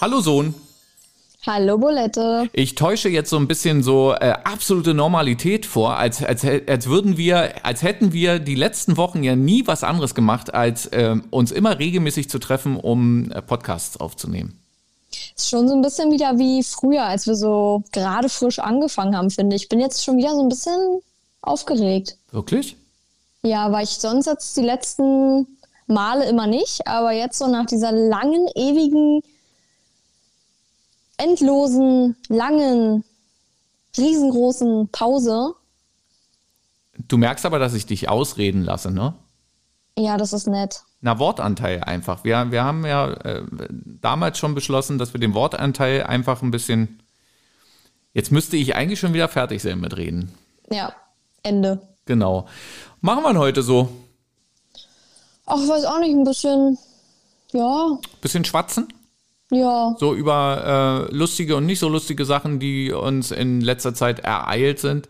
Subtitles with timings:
[0.00, 0.54] Hallo Sohn.
[1.44, 2.48] Hallo Bolette.
[2.52, 7.16] Ich täusche jetzt so ein bisschen so äh, absolute Normalität vor, als, als, als würden
[7.16, 11.50] wir, als hätten wir die letzten Wochen ja nie was anderes gemacht, als äh, uns
[11.50, 14.60] immer regelmäßig zu treffen, um äh, Podcasts aufzunehmen.
[15.36, 19.30] Ist schon so ein bisschen wieder wie früher, als wir so gerade frisch angefangen haben,
[19.30, 19.62] finde ich.
[19.62, 21.00] Ich bin jetzt schon wieder so ein bisschen
[21.42, 22.16] aufgeregt.
[22.30, 22.76] Wirklich?
[23.42, 25.58] Ja, weil ich sonst jetzt die letzten
[25.88, 29.22] Male immer nicht, aber jetzt so nach dieser langen, ewigen,
[31.18, 33.04] endlosen, langen,
[33.96, 35.54] riesengroßen Pause.
[36.96, 39.14] Du merkst aber, dass ich dich ausreden lasse, ne?
[39.98, 40.82] Ja, das ist nett.
[41.00, 42.24] Na, Wortanteil einfach.
[42.24, 43.42] Wir, wir haben ja äh,
[44.00, 47.00] damals schon beschlossen, dass wir den Wortanteil einfach ein bisschen.
[48.14, 50.32] Jetzt müsste ich eigentlich schon wieder fertig sein mit Reden.
[50.70, 50.92] Ja,
[51.42, 51.80] Ende.
[52.04, 52.46] Genau.
[53.00, 53.88] Machen wir heute so.
[55.46, 56.78] Ach, ich weiß auch nicht, ein bisschen.
[57.52, 57.98] Ja.
[58.20, 58.92] Bisschen schwatzen?
[59.50, 59.94] Ja.
[59.98, 64.78] So über äh, lustige und nicht so lustige Sachen, die uns in letzter Zeit ereilt
[64.78, 65.08] sind.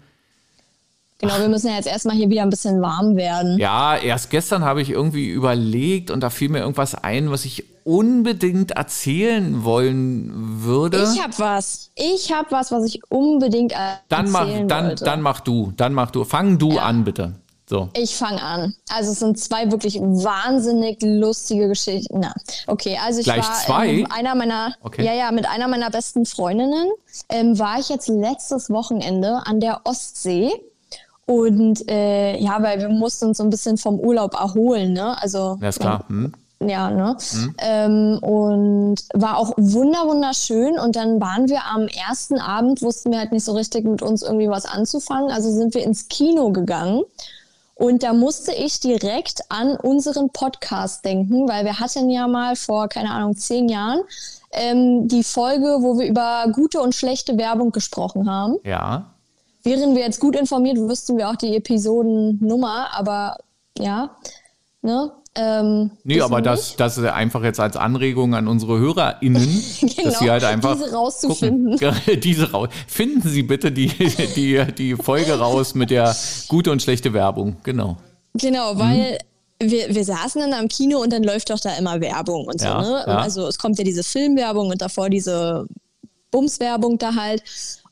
[1.20, 3.58] Genau, wir müssen ja jetzt erstmal hier wieder ein bisschen warm werden.
[3.58, 7.64] Ja, erst gestern habe ich irgendwie überlegt und da fiel mir irgendwas ein, was ich
[7.82, 10.30] unbedingt erzählen wollen
[10.62, 11.10] würde.
[11.12, 11.90] Ich habe was.
[11.96, 15.04] Ich habe was, was ich unbedingt erzählen dann mach, dann, wollte.
[15.04, 16.24] Dann mach du, dann mach du.
[16.24, 16.82] Fang du Ja.
[16.82, 17.32] an, bitte.
[17.68, 17.90] So.
[17.92, 18.74] Ich fange an.
[18.90, 22.20] Also es sind zwei wirklich wahnsinnig lustige Geschichten.
[22.20, 22.34] Na,
[22.66, 23.88] okay, also ich Gleich war zwei?
[23.88, 25.04] Ähm, einer meiner, Okay.
[25.04, 26.88] ja ja, mit einer meiner besten Freundinnen
[27.28, 30.50] ähm, war ich jetzt letztes Wochenende an der Ostsee
[31.26, 35.20] und äh, ja, weil wir mussten uns so ein bisschen vom Urlaub erholen, ne?
[35.20, 36.04] Also Ja, ist klar.
[36.08, 36.32] Hm?
[36.60, 37.16] ja, ne?
[37.58, 40.78] Ähm, und war auch wunder wunderschön.
[40.78, 44.22] Und dann waren wir am ersten Abend, wussten wir halt nicht so richtig mit uns
[44.22, 45.30] irgendwie was anzufangen.
[45.30, 47.02] Also sind wir ins Kino gegangen.
[47.78, 52.88] Und da musste ich direkt an unseren Podcast denken, weil wir hatten ja mal vor,
[52.88, 54.00] keine Ahnung, zehn Jahren
[54.50, 58.56] ähm, die Folge, wo wir über gute und schlechte Werbung gesprochen haben.
[58.64, 59.14] Ja.
[59.62, 63.38] Wären wir jetzt gut informiert, wüssten wir auch die Episodennummer, aber
[63.78, 64.10] ja,
[64.82, 65.12] ne?
[65.40, 69.64] Ähm, Nee, aber das, das ist einfach jetzt als Anregung an unsere HörerInnen,
[70.02, 70.72] dass sie halt einfach.
[70.72, 71.78] Genau, diese rauszufinden.
[71.78, 72.20] Gucken.
[72.20, 72.68] diese raus.
[72.88, 73.88] Finden Sie bitte die,
[74.36, 76.14] die, die Folge raus mit der
[76.48, 77.56] gute und schlechte Werbung.
[77.62, 77.98] Genau.
[78.34, 79.18] Genau, weil
[79.60, 82.66] wir, wir saßen dann am Kino und dann läuft doch da immer Werbung und so,
[82.66, 83.04] Ja, ne?
[83.06, 83.18] ja.
[83.18, 85.66] Also es kommt ja diese Filmwerbung und davor diese
[86.30, 87.42] Bumswerbung da halt.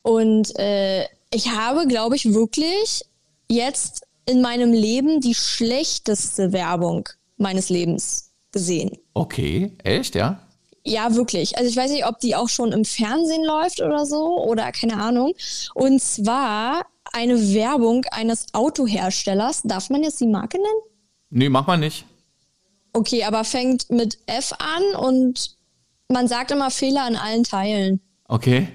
[0.01, 1.03] Und äh,
[1.33, 3.03] ich habe, glaube ich, wirklich
[3.49, 8.91] jetzt in meinem Leben die schlechteste Werbung meines Lebens gesehen.
[9.13, 10.39] Okay, echt, ja?
[10.83, 11.57] Ja, wirklich.
[11.57, 14.97] Also ich weiß nicht, ob die auch schon im Fernsehen läuft oder so oder keine
[14.97, 15.33] Ahnung.
[15.73, 19.63] Und zwar eine Werbung eines Autoherstellers.
[19.63, 20.81] Darf man jetzt die Marke nennen?
[21.29, 22.05] Nee, mach mal nicht.
[22.93, 25.57] Okay, aber fängt mit F an und
[26.09, 28.01] man sagt immer Fehler an allen Teilen.
[28.29, 28.69] Okay.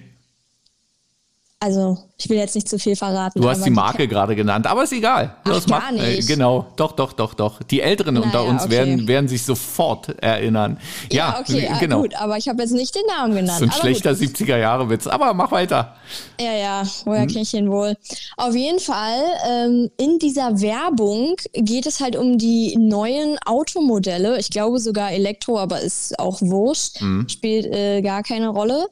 [1.63, 3.41] Also, ich will jetzt nicht zu viel verraten.
[3.41, 5.37] Du hast die Marke gerade genannt, aber ist egal.
[5.45, 6.03] Ach, Los, gar nicht.
[6.05, 7.63] Äh, genau, doch, doch, doch, doch.
[7.63, 8.73] Die Älteren unter Naja, uns okay.
[8.73, 10.81] werden, werden sich sofort erinnern.
[11.13, 12.01] Ja, Ja, okay, ah, genau.
[12.01, 13.61] gut, aber ich habe jetzt nicht den Namen genannt.
[13.61, 14.23] So ein aber schlechter gut.
[14.23, 15.07] 70er-Jahre-Witz.
[15.07, 15.95] Aber mach weiter.
[16.41, 16.89] Ja, ja, Hm?
[17.05, 17.97] woher kenne ich ihn wohl?
[18.37, 24.37] Auf jeden Fall, ähm, in dieser Werbung geht es halt um die neuen Automodelle.
[24.41, 26.99] Ich glaube sogar Elektro, aber ist auch wurscht.
[26.99, 27.29] Hm.
[27.29, 28.89] Spielt äh, gar keine Rolle.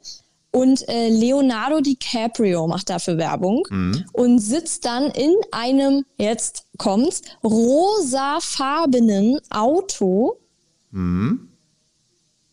[0.53, 4.05] Und äh, Leonardo DiCaprio macht dafür Werbung Hm.
[4.13, 10.37] und sitzt dann in einem, jetzt kommt's, rosafarbenen Auto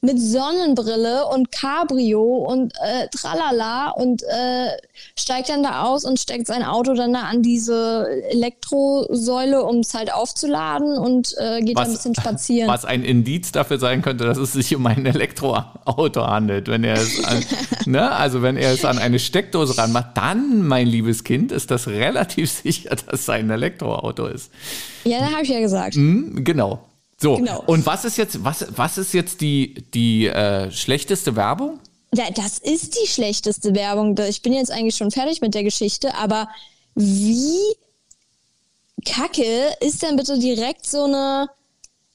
[0.07, 4.69] mit Sonnenbrille und Cabrio und äh, tralala und äh,
[5.19, 9.93] steigt dann da aus und steckt sein Auto dann da an diese Elektrosäule, um es
[9.93, 12.69] halt aufzuladen und äh, geht dann ein bisschen spazieren.
[12.69, 16.69] was ein Indiz dafür sein könnte, dass es sich um ein Elektroauto handelt.
[16.69, 17.43] Wenn er es an,
[17.85, 21.87] ne, also wenn er es an eine Steckdose ranmacht, dann, mein liebes Kind, ist das
[21.87, 24.53] relativ sicher, dass es ein Elektroauto ist.
[25.03, 25.95] Ja, da habe ich ja gesagt.
[25.95, 26.79] Hm, genau.
[27.19, 27.63] So, Genau.
[27.65, 31.79] und was ist jetzt, was, was ist jetzt die, die äh, schlechteste Werbung?
[32.13, 34.15] Ja, das ist die schlechteste Werbung.
[34.29, 36.47] Ich bin jetzt eigentlich schon fertig mit der Geschichte, aber
[36.95, 37.57] wie
[39.05, 41.49] kacke ist denn bitte direkt so eine.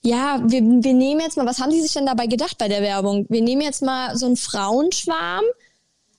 [0.05, 2.83] Ja, wir, wir nehmen jetzt mal, was haben die sich denn dabei gedacht bei der
[2.83, 3.25] Werbung?
[3.29, 5.45] Wir nehmen jetzt mal so einen Frauenschwarm.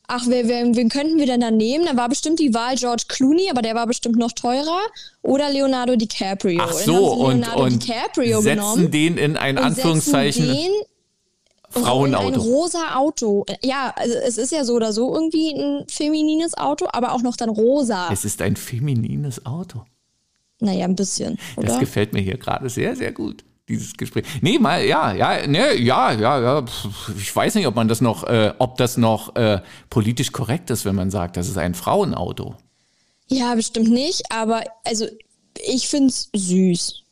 [0.08, 1.86] Ach, wer, wer, wen könnten wir denn da nehmen?
[1.86, 4.80] Da war bestimmt die Wahl George Clooney, aber der war bestimmt noch teurer.
[5.22, 6.62] Oder Leonardo DiCaprio.
[6.62, 8.92] Ach so, und, Leonardo und DiCaprio setzen genommen.
[8.92, 10.72] den in ein Anführungszeichen den in
[11.76, 12.40] ein Frauenauto.
[12.42, 13.46] rosa Auto.
[13.64, 17.36] Ja, also es ist ja so oder so irgendwie ein feminines Auto, aber auch noch
[17.38, 18.10] dann rosa.
[18.12, 19.84] Es ist ein feminines Auto.
[20.60, 21.80] naja, ein bisschen, Das oder?
[21.80, 23.44] gefällt mir hier gerade sehr, sehr gut.
[23.74, 24.26] Dieses Gespräch.
[24.42, 26.66] Nee, mal, ja, ja, ne, ja, ja, ja.
[27.18, 30.86] Ich weiß nicht, ob man das noch, äh, ob das noch äh, politisch korrekt ist,
[30.86, 32.56] wenn man sagt, das ist ein Frauenauto.
[33.28, 35.08] Ja, bestimmt nicht, aber also
[35.66, 37.04] ich find's süß.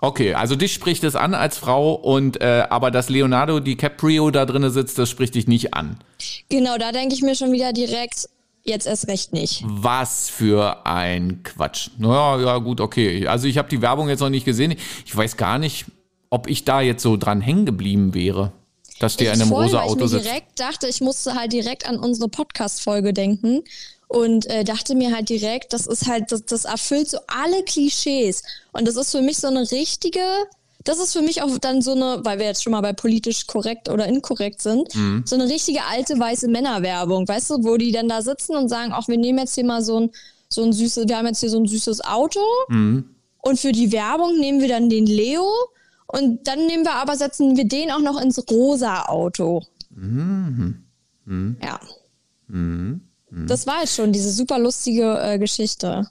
[0.00, 4.46] Okay, also dich spricht es an als Frau und äh, aber dass Leonardo DiCaprio da
[4.46, 5.98] drinne sitzt, das spricht dich nicht an.
[6.48, 8.28] Genau, da denke ich mir schon wieder direkt,
[8.68, 9.62] jetzt erst recht nicht.
[9.64, 11.90] Was für ein Quatsch.
[11.98, 13.26] Naja, ja, gut, okay.
[13.26, 14.76] Also ich habe die Werbung jetzt noch nicht gesehen.
[15.04, 15.86] Ich weiß gar nicht,
[16.30, 18.52] ob ich da jetzt so dran hängen geblieben wäre.
[19.00, 20.24] Dass der in einem voll, rosa Auto ich mir sitzt.
[20.24, 23.62] direkt dachte, ich musste halt direkt an unsere Podcast-Folge denken
[24.08, 28.42] und äh, dachte mir halt direkt, das ist halt, das, das erfüllt so alle Klischees.
[28.72, 30.20] Und das ist für mich so eine richtige,
[30.88, 33.46] das ist für mich auch dann so eine, weil wir jetzt schon mal bei politisch
[33.46, 35.22] korrekt oder inkorrekt sind, Mhm.
[35.26, 38.92] so eine richtige alte weiße Männerwerbung, weißt du, wo die dann da sitzen und sagen,
[38.92, 40.10] auch wir nehmen jetzt hier mal so ein,
[40.48, 43.04] so ein süßes, wir haben jetzt hier so ein süßes Auto Mhm.
[43.42, 45.46] und für die Werbung nehmen wir dann den Leo
[46.06, 49.62] und dann nehmen wir aber, setzen wir den auch noch ins rosa Auto.
[51.62, 51.80] Ja.
[53.46, 56.08] Das war jetzt schon diese super lustige äh, Geschichte.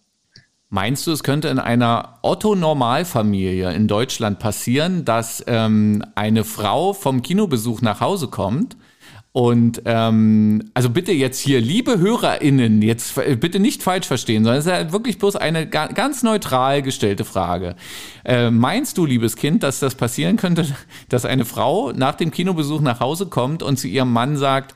[0.69, 7.21] Meinst du, es könnte in einer Otto-Normalfamilie in Deutschland passieren, dass ähm, eine Frau vom
[7.21, 8.75] Kinobesuch nach Hause kommt
[9.37, 14.57] und ähm, also bitte jetzt hier, liebe HörerInnen, jetzt äh, bitte nicht falsch verstehen, sondern
[14.57, 17.75] es ist ja wirklich bloß eine ga ganz neutral gestellte Frage.
[18.25, 20.65] Äh, meinst du, liebes Kind, dass das passieren könnte,
[21.09, 24.73] dass eine Frau nach dem Kinobesuch nach Hause kommt und zu ihrem Mann sagt,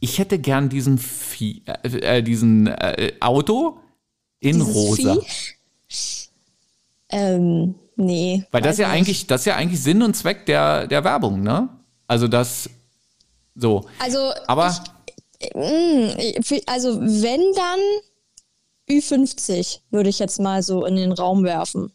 [0.00, 3.78] ich hätte gern diesen, Vie äh, äh, diesen äh, Auto
[4.46, 5.16] in Dieses rosa.
[5.88, 6.28] Vieh?
[7.10, 8.44] Ähm, nee.
[8.50, 8.96] Weil das ja nicht.
[8.96, 11.68] eigentlich, das ist ja eigentlich Sinn und Zweck der, der Werbung, ne?
[12.06, 12.68] Also das
[13.54, 13.86] so.
[13.98, 14.74] Also, Aber
[15.40, 17.80] ich, mh, also wenn dann
[18.88, 21.92] Ü50, würde ich jetzt mal so in den Raum werfen.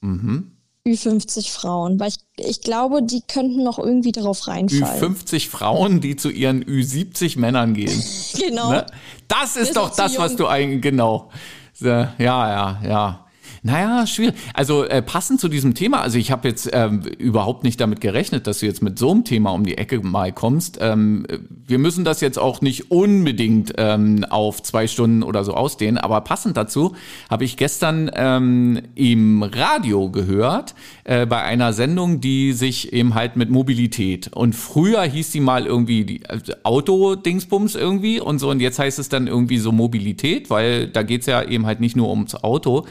[0.00, 0.56] Mhm.
[0.86, 5.14] Ü50 Frauen, weil ich, ich glaube, die könnten noch irgendwie darauf reinfallen.
[5.14, 8.02] Ü50 Frauen, die zu ihren Ü70 Männern gehen.
[8.34, 8.70] Genau.
[8.70, 8.86] Ne?
[9.28, 11.30] Das ist Ist doch das, was du eigentlich, genau.
[11.78, 13.21] Ja, ja, ja.
[13.64, 14.34] Naja, schwierig.
[14.54, 18.48] Also äh, passend zu diesem Thema, also ich habe jetzt ähm, überhaupt nicht damit gerechnet,
[18.48, 20.78] dass du jetzt mit so einem Thema um die Ecke mal kommst.
[20.80, 21.24] Ähm,
[21.64, 26.22] wir müssen das jetzt auch nicht unbedingt ähm, auf zwei Stunden oder so ausdehnen, aber
[26.22, 26.96] passend dazu
[27.30, 30.74] habe ich gestern ähm, im Radio gehört,
[31.04, 35.66] äh, bei einer Sendung, die sich eben halt mit Mobilität und früher hieß die mal
[35.66, 40.50] irgendwie die äh, Auto-Dingsbums irgendwie und so und jetzt heißt es dann irgendwie so Mobilität,
[40.50, 42.86] weil da geht's ja eben halt nicht nur ums Auto.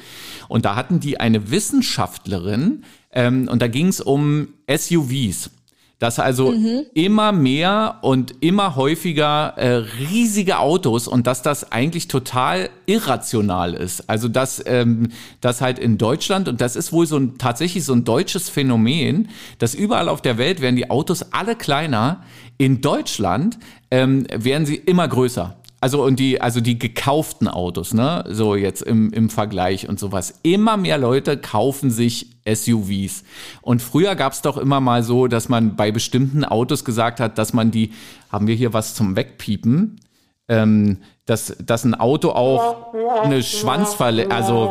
[0.52, 5.52] Und da hatten die eine Wissenschaftlerin ähm, und da ging's um SUVs.
[6.00, 6.52] Dass also
[6.96, 14.10] immer mehr und immer häufiger äh, riesige Autos und dass das eigentlich total irrational ist.
[14.10, 15.10] Also dass ähm,
[15.42, 19.30] das halt in Deutschland und das ist wohl so ein tatsächlich so ein deutsches Phänomen,
[19.60, 22.24] dass überall auf der Welt werden die Autos alle kleiner.
[22.58, 23.60] In Deutschland
[23.92, 25.61] ähm, werden sie immer größer.
[25.82, 28.24] Also und die, also die gekauften Autos, ne?
[28.30, 30.40] So jetzt im, im Vergleich und sowas.
[30.44, 33.24] Immer mehr Leute kaufen sich SUVs.
[33.64, 37.40] Und früher gab es doch immer mal so, dass man bei bestimmten Autos gesagt hat,
[37.40, 37.94] dass man die,
[38.32, 40.00] haben wir hier was zum Wegpiepen?
[40.48, 42.94] Ähm, dass, dass ein Auto auch
[43.24, 44.66] eine Schwanzverle, also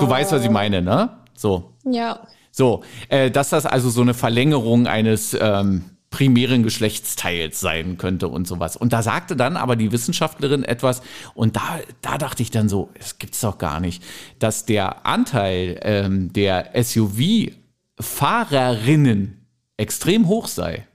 [0.00, 1.10] du weißt, was ich meine, ne?
[1.34, 1.74] So.
[1.84, 2.20] Ja.
[2.50, 8.46] So, äh, dass das also so eine Verlängerung eines ähm, primären Geschlechtsteils sein könnte und
[8.46, 8.76] sowas.
[8.76, 11.00] Und da sagte dann aber die Wissenschaftlerin etwas,
[11.34, 14.02] und da, da dachte ich dann so, es gibt's doch gar nicht,
[14.38, 20.88] dass der Anteil ähm, der SUV-Fahrerinnen extrem hoch sei.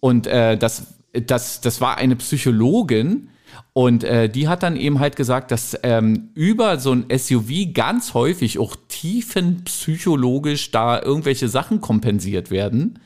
[0.00, 3.30] Und äh, das, das, das war eine Psychologin,
[3.72, 8.14] und äh, die hat dann eben halt gesagt, dass ähm, über so ein SUV ganz
[8.14, 12.98] häufig auch tiefenpsychologisch da irgendwelche Sachen kompensiert werden.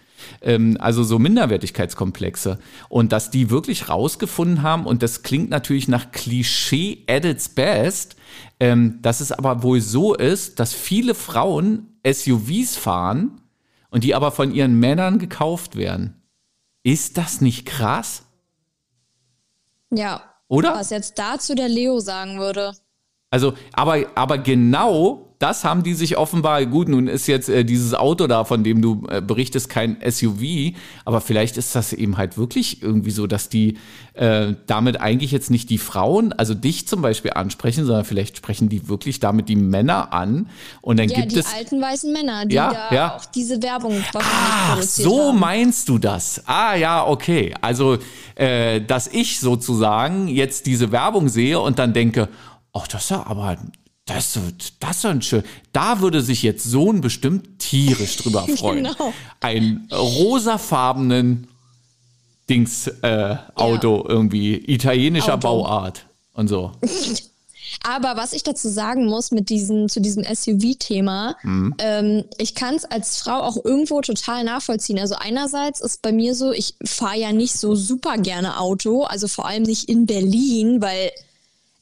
[0.42, 2.58] Ähm, also so Minderwertigkeitskomplexe.
[2.88, 8.16] Und dass die wirklich rausgefunden haben, und das klingt natürlich nach Klischee at its best,
[8.58, 13.40] ähm, dass es aber wohl so ist, dass viele Frauen SUVs fahren
[13.90, 16.22] und die aber von ihren Männern gekauft werden.
[16.82, 18.24] Ist das nicht krass?
[19.90, 20.22] Ja.
[20.48, 20.74] Oder?
[20.74, 22.72] Was jetzt dazu der Leo sagen würde.
[23.30, 27.94] Also, aber, aber genau das haben die sich offenbar, gut, nun ist jetzt äh, dieses
[27.94, 30.74] Auto da, von dem du äh, berichtest, kein SUV,
[31.06, 33.78] aber vielleicht ist das eben halt wirklich irgendwie so, dass die
[34.12, 38.68] äh, damit eigentlich jetzt nicht die Frauen, also dich zum Beispiel ansprechen, sondern vielleicht sprechen
[38.68, 40.46] die wirklich damit die Männer an
[40.82, 41.52] und dann Ja, gibt die es.
[41.54, 43.16] alten weißen Männer, die Ja, da ja.
[43.16, 45.40] auch diese Werbung wahrscheinlich Ach, so haben.
[45.40, 46.42] meinst du das?
[46.46, 47.54] Ah ja, okay.
[47.62, 47.96] Also,
[48.34, 52.28] äh, dass ich sozusagen jetzt diese Werbung sehe und dann denke,
[52.74, 53.56] ach, das ist ja aber,
[54.10, 54.38] das,
[54.80, 55.42] das ist ein schön.
[55.72, 58.84] Da würde sich jetzt Sohn bestimmt tierisch drüber freuen.
[58.84, 59.12] genau.
[59.40, 61.48] Ein rosafarbenen
[62.48, 64.10] Dings äh, Auto ja.
[64.10, 65.42] irgendwie italienischer Auto.
[65.42, 66.72] Bauart und so.
[67.84, 71.74] Aber was ich dazu sagen muss mit diesem, zu diesem SUV-Thema, mhm.
[71.78, 74.98] ähm, ich kann es als Frau auch irgendwo total nachvollziehen.
[74.98, 79.28] Also einerseits ist bei mir so, ich fahre ja nicht so super gerne Auto, also
[79.28, 81.12] vor allem nicht in Berlin, weil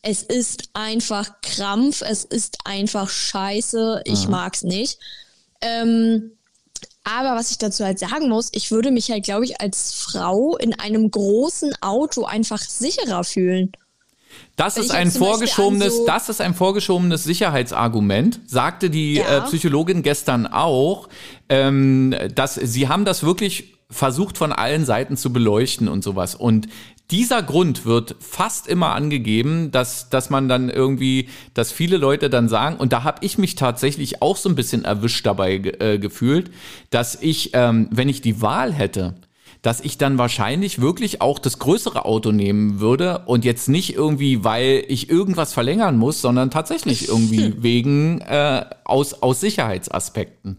[0.03, 4.31] es ist einfach Krampf, es ist einfach scheiße, ich mhm.
[4.31, 4.99] mag's nicht.
[5.61, 6.33] Ähm,
[7.05, 10.57] aber was ich dazu halt sagen muss, ich würde mich halt, glaube ich, als Frau
[10.57, 13.73] in einem großen Auto einfach sicherer fühlen.
[14.57, 19.39] Das ist ein vorgeschobenes, so das ist ein vorgeschobenes Sicherheitsargument, sagte die ja.
[19.39, 21.09] äh, Psychologin gestern auch,
[21.49, 26.35] ähm, dass sie haben das wirklich versucht von allen Seiten zu beleuchten und sowas.
[26.35, 26.69] Und
[27.11, 32.49] dieser Grund wird fast immer angegeben, dass, dass man dann irgendwie, dass viele Leute dann
[32.49, 36.51] sagen, und da habe ich mich tatsächlich auch so ein bisschen erwischt dabei äh, gefühlt,
[36.91, 39.15] dass ich, ähm, wenn ich die Wahl hätte,
[39.63, 44.45] dass ich dann wahrscheinlich wirklich auch das größere Auto nehmen würde und jetzt nicht irgendwie,
[44.45, 50.59] weil ich irgendwas verlängern muss, sondern tatsächlich irgendwie wegen äh, aus, aus Sicherheitsaspekten.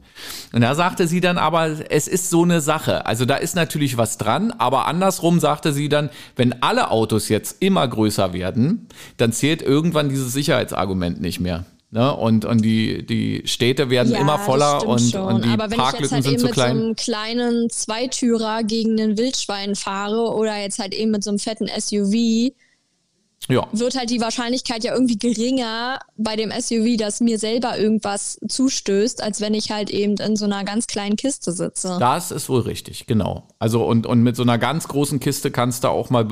[0.54, 3.06] Und da sagte sie dann aber, es ist so eine Sache.
[3.06, 7.62] Also da ist natürlich was dran, aber andersrum sagte sie dann, wenn alle Autos jetzt
[7.62, 8.88] immer größer werden,
[9.18, 11.66] dann zählt irgendwann dieses Sicherheitsargument nicht mehr.
[11.92, 12.16] Ne?
[12.16, 15.96] Und, und die, die Städte werden ja, immer voller und, und die Aber wenn Parklücken
[15.96, 16.78] ich jetzt halt sind eben zu mit klein.
[16.78, 21.40] so einem kleinen Zweitürer gegen einen Wildschwein fahre oder jetzt halt eben mit so einem
[21.40, 22.54] fetten SUV,
[23.48, 23.68] ja.
[23.72, 29.24] wird halt die Wahrscheinlichkeit ja irgendwie geringer bei dem SUV, dass mir selber irgendwas zustößt,
[29.24, 31.98] als wenn ich halt eben in so einer ganz kleinen Kiste sitze.
[32.00, 33.48] Das ist wohl richtig, genau.
[33.58, 36.28] Also und, und mit so einer ganz großen Kiste kannst du auch mal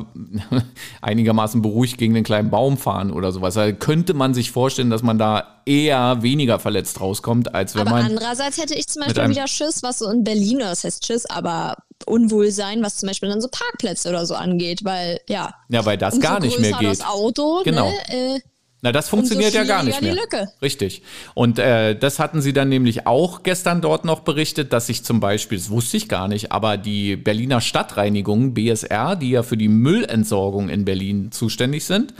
[1.02, 3.58] einigermaßen beruhigt gegen den kleinen Baum fahren oder sowas.
[3.58, 7.92] Also könnte man sich vorstellen, dass man da eher weniger verletzt rauskommt, als wenn aber
[7.92, 8.00] man.
[8.00, 11.26] Aber andererseits hätte ich zum Beispiel wieder Schiss, was so in Berlin, das heißt Schiss,
[11.26, 11.76] aber
[12.08, 15.54] Unwohlsein, was zum Beispiel dann so Parkplätze oder so angeht, weil ja.
[15.70, 16.90] Ja, weil das gar nicht mehr geht.
[16.90, 17.90] Das Auto, genau.
[17.90, 18.40] Ne, äh,
[18.84, 20.16] na, das funktioniert ja gar nicht mehr.
[20.62, 21.02] Richtig.
[21.34, 25.20] Und äh, das hatten sie dann nämlich auch gestern dort noch berichtet, dass sich zum
[25.20, 29.68] Beispiel, das wusste ich gar nicht, aber die Berliner Stadtreinigung, BSR, die ja für die
[29.68, 32.14] Müllentsorgung in Berlin zuständig sind,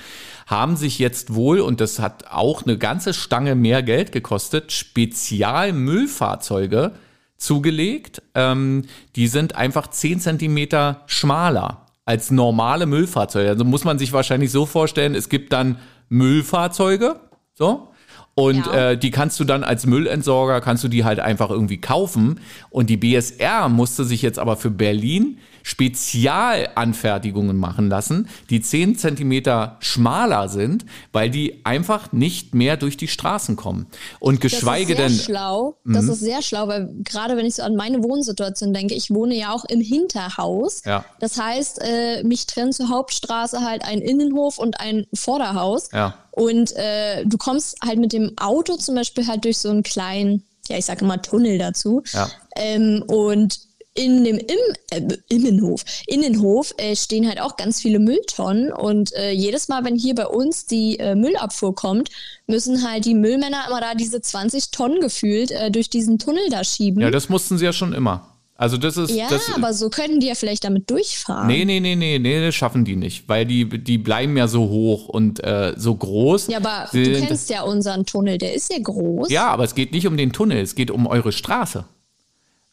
[0.48, 6.94] haben sich jetzt wohl, und das hat auch eine ganze Stange mehr Geld gekostet, Spezialmüllfahrzeuge
[7.38, 8.22] zugelegt.
[8.36, 13.50] Ähm, die sind einfach 10 Zentimeter schmaler als normale Müllfahrzeuge.
[13.50, 15.78] Also muss man sich wahrscheinlich so vorstellen, es gibt dann
[16.10, 17.20] Müllfahrzeuge,
[17.54, 17.90] so,
[18.38, 18.92] und ja.
[18.92, 22.40] äh, die kannst du dann als Müllentsorger, kannst du die halt einfach irgendwie kaufen.
[22.70, 29.76] Und die BSR musste sich jetzt aber für Berlin Spezialanfertigungen machen lassen, die 10 Zentimeter
[29.82, 33.88] schmaler sind, weil die einfach nicht mehr durch die Straßen kommen.
[34.22, 35.26] Und geschweige das ist sehr denn.
[35.26, 35.76] Schlau.
[35.84, 36.12] Das mhm.
[36.12, 39.52] ist sehr schlau, weil gerade wenn ich so an meine Wohnsituation denke, ich wohne ja
[39.52, 40.84] auch im Hinterhaus.
[40.86, 41.04] Ja.
[41.20, 45.90] Das heißt, äh, mich trennt zur Hauptstraße halt ein Innenhof und ein Vorderhaus.
[45.92, 46.14] Ja.
[46.32, 50.46] Und äh, du kommst halt mit dem Auto zum Beispiel halt durch so einen kleinen,
[50.70, 52.04] ja, ich sage mal Tunnel dazu.
[52.14, 52.30] Ja.
[52.56, 53.67] Ähm, und
[53.98, 54.48] in dem Im
[54.92, 59.96] äh, Innenhof, Innenhof äh, stehen halt auch ganz viele Mülltonnen und äh, jedes Mal, wenn
[59.96, 62.10] hier bei uns die äh, Müllabfuhr kommt,
[62.46, 66.64] müssen halt die Müllmänner immer da diese 20 Tonnen gefühlt äh, durch diesen Tunnel da
[66.64, 67.02] schieben.
[67.02, 68.34] Ja, das mussten sie ja schon immer.
[68.60, 69.12] Also das ist.
[69.12, 71.46] Ja, das, aber so können die ja vielleicht damit durchfahren.
[71.46, 74.62] Nee, nee, nee, nee, nee, das schaffen die nicht, weil die, die bleiben ja so
[74.62, 76.48] hoch und äh, so groß.
[76.48, 79.30] Ja, aber du kennst ja unseren Tunnel, der ist ja groß.
[79.30, 81.86] Ja, aber es geht nicht um den Tunnel, es geht um eure Straße.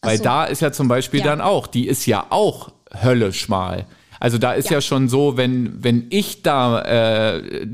[0.04, 0.24] Weil so.
[0.24, 1.26] da ist ja zum Beispiel ja.
[1.26, 2.70] dann auch, die ist ja auch
[3.02, 3.86] hölleschmal.
[4.20, 7.66] Also da ist ja, ja schon so, wenn, wenn ich da äh,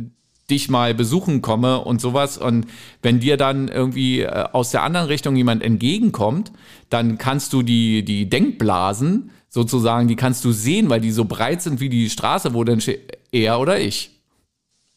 [0.51, 2.67] dich mal besuchen komme und sowas und
[3.03, 6.53] wenn dir dann irgendwie äh, aus der anderen Richtung jemand entgegenkommt,
[6.89, 11.63] dann kannst du die, die Denkblasen sozusagen, die kannst du sehen, weil die so breit
[11.63, 12.83] sind wie die Straße, wo dann
[13.33, 14.20] er oder ich.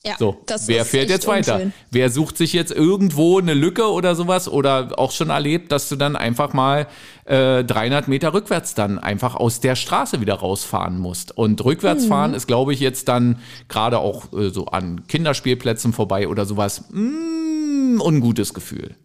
[0.05, 1.55] Ja, so, wer fährt jetzt weiter?
[1.55, 1.73] Unschön.
[1.89, 5.95] Wer sucht sich jetzt irgendwo eine Lücke oder sowas oder auch schon erlebt, dass du
[5.95, 6.87] dann einfach mal
[7.23, 11.37] äh, 300 Meter rückwärts dann einfach aus der Straße wieder rausfahren musst.
[11.37, 12.37] Und rückwärts fahren mhm.
[12.37, 18.01] ist, glaube ich, jetzt dann gerade auch äh, so an Kinderspielplätzen vorbei oder sowas, mm,
[18.01, 18.97] ungutes Gefühl.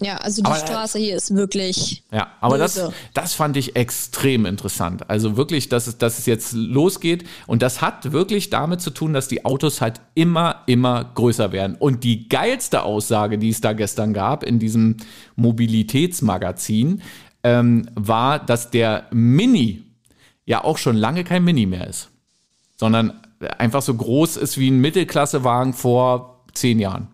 [0.00, 2.02] Ja, also die aber, Straße hier ist wirklich.
[2.10, 2.80] Ja, aber das,
[3.12, 5.08] das fand ich extrem interessant.
[5.10, 7.24] Also wirklich, dass es, dass es jetzt losgeht.
[7.46, 11.76] Und das hat wirklich damit zu tun, dass die Autos halt immer, immer größer werden.
[11.78, 14.96] Und die geilste Aussage, die es da gestern gab in diesem
[15.36, 17.02] Mobilitätsmagazin,
[17.42, 19.84] ähm, war, dass der Mini
[20.46, 22.08] ja auch schon lange kein Mini mehr ist.
[22.76, 23.20] Sondern
[23.58, 27.08] einfach so groß ist wie ein Mittelklassewagen vor zehn Jahren.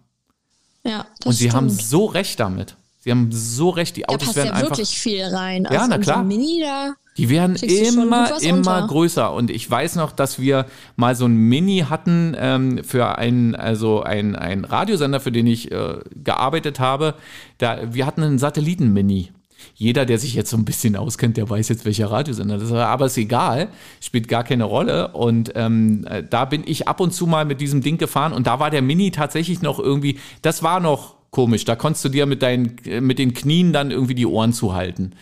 [0.87, 1.83] Ja, das Und sie haben stimmt.
[1.89, 2.77] so recht damit.
[3.01, 3.97] Sie haben so recht.
[3.97, 4.71] Die Da Autos passt werden ja einfach.
[4.71, 5.65] wirklich viel rein.
[5.65, 6.23] Ja, Also na klar.
[6.25, 6.95] Mini da.
[7.17, 8.87] Die werden immer, immer unter.
[8.89, 9.33] größer.
[9.33, 10.67] Und ich weiß noch, dass wir
[10.97, 15.73] mal so ein Mini hatten ähm, für einen, also ein, ein Radiosender, für den ich
[15.73, 17.15] äh, gearbeitet habe.
[17.57, 19.31] Da, wir hatten einen Satelliten-Mini.
[19.75, 22.73] Jeder, der sich jetzt so ein bisschen auskennt, der weiß jetzt, welcher Radiosender das ist.
[22.73, 23.69] Aber ist egal,
[24.01, 25.09] spielt gar keine Rolle.
[25.09, 28.47] Und ähm, äh, da bin ich ab und zu mal mit diesem Ding gefahren und
[28.47, 31.65] da war der Mini tatsächlich noch irgendwie, das war noch komisch.
[31.65, 35.15] Da konntest du dir mit, deinen, äh, mit den Knien dann irgendwie die Ohren zuhalten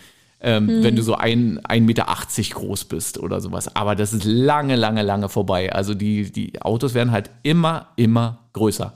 [0.45, 2.07] ähm, wenn du so ein, 1,80 Meter
[2.55, 3.75] groß bist oder sowas.
[3.75, 5.73] Aber das ist lange, lange, lange vorbei.
[5.73, 8.93] Also die, die Autos werden halt immer, immer größer.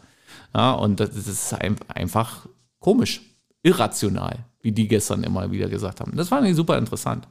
[0.55, 2.47] Ja, und das ist ein, einfach
[2.81, 3.23] komisch,
[3.63, 6.15] irrational, wie die gestern immer wieder gesagt haben.
[6.15, 7.27] Das fand ich super interessant.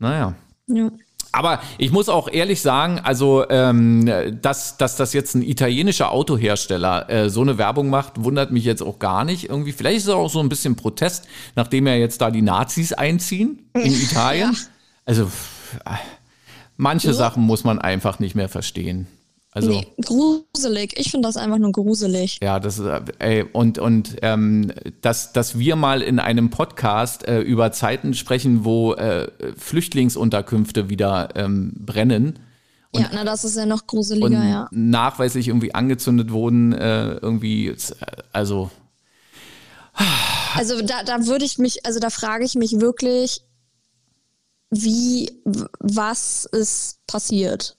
[0.00, 0.34] Naja.
[0.66, 0.90] Ja.
[1.30, 4.10] Aber ich muss auch ehrlich sagen, also ähm,
[4.42, 8.82] dass, dass das jetzt ein italienischer Autohersteller äh, so eine Werbung macht, wundert mich jetzt
[8.82, 9.48] auch gar nicht.
[9.48, 12.92] Irgendwie, vielleicht ist es auch so ein bisschen Protest, nachdem ja jetzt da die Nazis
[12.92, 14.54] einziehen in Italien.
[14.54, 14.58] Ja.
[15.04, 15.24] Also
[15.84, 15.90] äh,
[16.76, 19.06] manche Sachen muss man einfach nicht mehr verstehen.
[19.56, 20.98] Also Nee, gruselig.
[20.98, 22.38] Ich finde das einfach nur gruselig.
[22.42, 24.70] ja, das ist, äh, ey, und, und ähm,
[25.00, 31.30] dass, dass wir mal in einem Podcast äh, über Zeiten sprechen, wo äh, Flüchtlingsunterkünfte wieder
[31.36, 32.38] ähm, brennen
[32.94, 34.68] ja, na, das ist ja noch gruseliger, und ja.
[34.70, 37.74] nachweislich irgendwie angezündet wurden, äh, irgendwie,
[38.32, 38.70] also
[40.54, 43.42] Also da, da würde ich mich, also da frage ich mich wirklich,
[44.70, 47.75] wie, was ist passiert?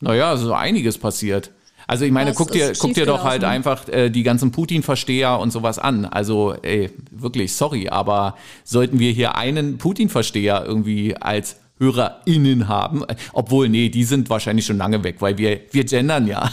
[0.00, 1.50] Naja, so einiges passiert.
[1.86, 5.38] Also ich meine, Was guck dir, guck dir doch halt einfach äh, die ganzen Putin-Versteher
[5.38, 6.04] und sowas an.
[6.04, 13.68] Also, ey, wirklich, sorry, aber sollten wir hier einen Putin-Versteher irgendwie als HörerInnen haben, obwohl,
[13.68, 16.48] nee, die sind wahrscheinlich schon lange weg, weil wir, wir gendern ja.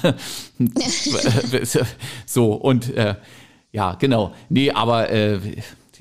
[2.25, 3.15] so, und äh,
[3.71, 4.33] ja, genau.
[4.49, 5.39] Nee, aber äh,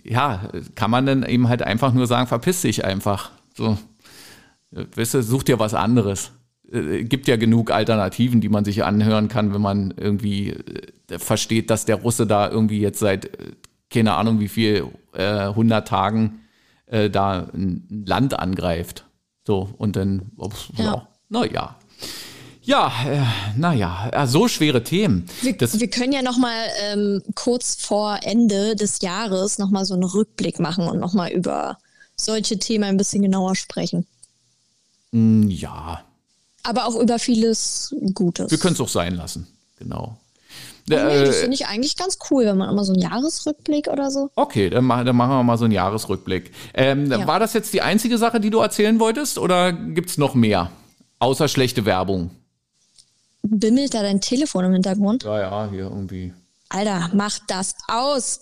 [0.05, 3.33] ja, kann man dann eben halt einfach nur sagen, verpiss dich einfach.
[3.55, 3.77] So.
[4.75, 6.31] Äh, Weißt du, such dir was anderes.
[6.73, 10.51] Äh, gibt ja genug Alternativen, die man sich anhören kann, wenn man irgendwie
[11.11, 13.53] äh, versteht, dass der Russe da irgendwie jetzt seit äh,
[13.91, 16.41] keine Ahnung wie viel 100 Tagen
[16.91, 19.07] da ein Land angreift.
[19.47, 21.09] So und dann, oh, ja, Ja.
[21.29, 21.77] naja.
[22.63, 23.23] Ja, äh,
[23.57, 25.27] naja, ja, so schwere Themen.
[25.41, 29.95] Wir, wir können ja noch mal ähm, kurz vor Ende des Jahres noch mal so
[29.95, 31.79] einen Rückblick machen und noch mal über
[32.17, 34.05] solche Themen ein bisschen genauer sprechen.
[35.13, 36.03] mh, ja,
[36.67, 38.51] Aber auch über vieles Gutes.
[38.51, 39.47] wir können es auch sein lassen.
[39.79, 40.17] Genau.
[40.19, 43.89] Oh, nee, Äh, das finde ich eigentlich ganz cool, wenn man immer so einen Jahresrückblick
[43.89, 44.31] oder so.
[44.37, 46.53] Okay, dann, mach, dann machen wir mal so einen Jahresrückblick.
[46.75, 47.27] Ähm, Ja.
[47.27, 50.71] War das jetzt die einzige Sache, die du erzählen wolltest oder gibt's noch mehr?
[51.19, 52.31] Außer schlechte Werbung.
[53.43, 55.23] Bimmelt da dein Telefon im Hintergrund?
[55.25, 56.33] Ja, ja, hier irgendwie.
[56.69, 58.41] Alter, mach das aus!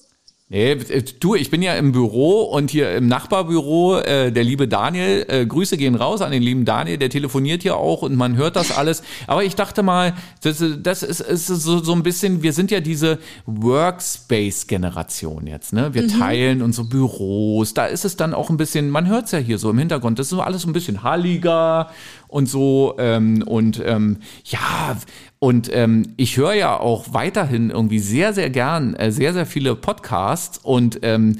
[0.50, 4.68] Nee, äh, du, ich bin ja im Büro und hier im Nachbarbüro, äh, der liebe
[4.68, 8.36] Daniel, äh, Grüße gehen raus an den lieben Daniel, der telefoniert hier auch und man
[8.36, 9.02] hört das alles.
[9.26, 12.80] Aber ich dachte mal, das, das ist, ist so, so ein bisschen, wir sind ja
[12.80, 15.94] diese Workspace-Generation jetzt, ne?
[15.94, 19.38] Wir teilen unsere Büros, da ist es dann auch ein bisschen, man hört es ja
[19.38, 21.88] hier so im Hintergrund, das ist so alles ein bisschen halliger
[22.28, 24.98] und so ähm, und ähm, ja,
[25.44, 29.76] und ähm, ich höre ja auch weiterhin irgendwie sehr, sehr gern äh, sehr, sehr viele
[29.76, 31.38] Podcasts und ähm,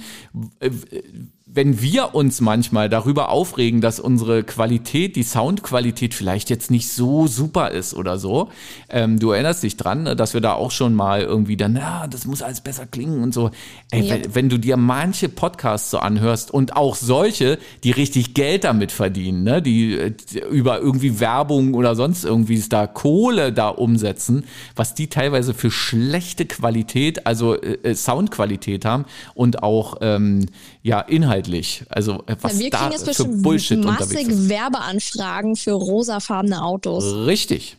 [1.54, 7.28] wenn wir uns manchmal darüber aufregen, dass unsere Qualität, die Soundqualität vielleicht jetzt nicht so
[7.28, 8.48] super ist oder so,
[8.88, 12.08] ähm, du erinnerst dich dran, ne, dass wir da auch schon mal irgendwie dann, ja,
[12.08, 13.52] das muss alles besser klingen und so.
[13.92, 14.14] Ey, Ja.
[14.14, 18.90] wenn, wenn du dir manche Podcasts so anhörst und auch solche, die richtig Geld damit
[18.90, 24.44] verdienen, ne, die, äh, die über irgendwie Werbung oder sonst irgendwie da Kohle da umsetzen,
[24.74, 30.46] was die teilweise für schlechte Qualität, also äh, äh, Soundqualität haben und auch ähm,
[30.82, 31.04] ja
[31.44, 34.28] inhaltlich, also äh, was Ja, wir da kriegen jetzt für bestimmt Bullshit unterwegs ist.
[34.28, 37.04] massig Werbeanfragen für rosafarbene Autos.
[37.26, 37.76] Richtig.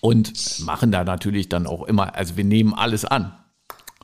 [0.00, 3.32] Und machen da natürlich dann auch immer, also wir nehmen alles an.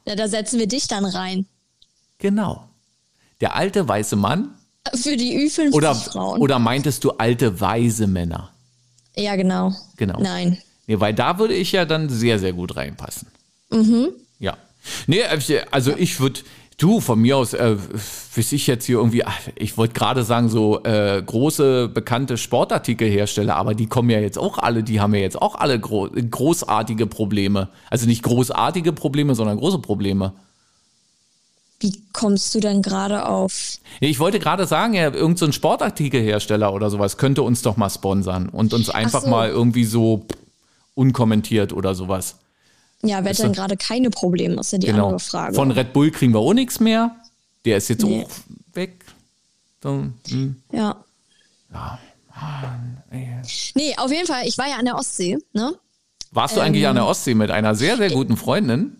[0.07, 1.47] Ja, da setzen wir dich dann rein.
[2.19, 2.69] Genau.
[3.41, 4.55] Der alte weiße Mann
[4.95, 6.41] Für die Ü50 oder, Frauen.
[6.41, 8.51] oder meintest du alte weise Männer?
[9.17, 9.73] ja, genau.
[9.97, 10.21] Genau.
[10.21, 10.59] Nein.
[10.87, 13.29] Nee, weil da würde ich ja dann sehr, sehr gut reinpassen.
[13.71, 14.11] Mhm.
[14.39, 14.57] Ja.
[15.09, 15.23] Nee,
[15.73, 16.41] also ich würde,
[16.79, 17.77] du, von mir aus, äh,
[18.35, 23.57] weiß ich jetzt hier irgendwie, ach, ich wollte gerade sagen, so äh, große, bekannte Sportartikelhersteller,
[23.57, 27.07] aber die kommen ja jetzt auch alle, die haben ja jetzt auch alle gro großartige
[27.07, 27.69] Probleme.
[27.91, 30.33] Also nicht großartige Probleme, sondern große Probleme.
[31.81, 33.79] Wie kommst du denn gerade auf?
[34.01, 37.91] Nee, Ich wollte gerade sagen, ja, irgendein so Sportartikelhersteller oder sowas könnte uns doch mal
[37.91, 39.29] sponsern und uns einfach so.
[39.29, 40.27] mal irgendwie so
[40.95, 42.37] unkommentiert oder sowas
[43.03, 45.05] Ja, wer hat denn gerade keine Probleme, ist ja die Genau.
[45.07, 45.55] andere Frage.
[45.55, 47.15] Von Red Bull kriegen wir auch nichts mehr.
[47.65, 48.25] Der ist jetzt Nee.
[48.25, 48.31] auch
[48.75, 49.05] weg.
[49.83, 50.57] So, hm.
[50.73, 50.97] ja.
[53.11, 53.29] ey.
[53.75, 55.75] Nee, auf jeden Fall, ich war ja an der Ostsee, ne?
[56.31, 58.97] Warst du eigentlich an der Ostsee mit einer sehr, sehr guten Freundin?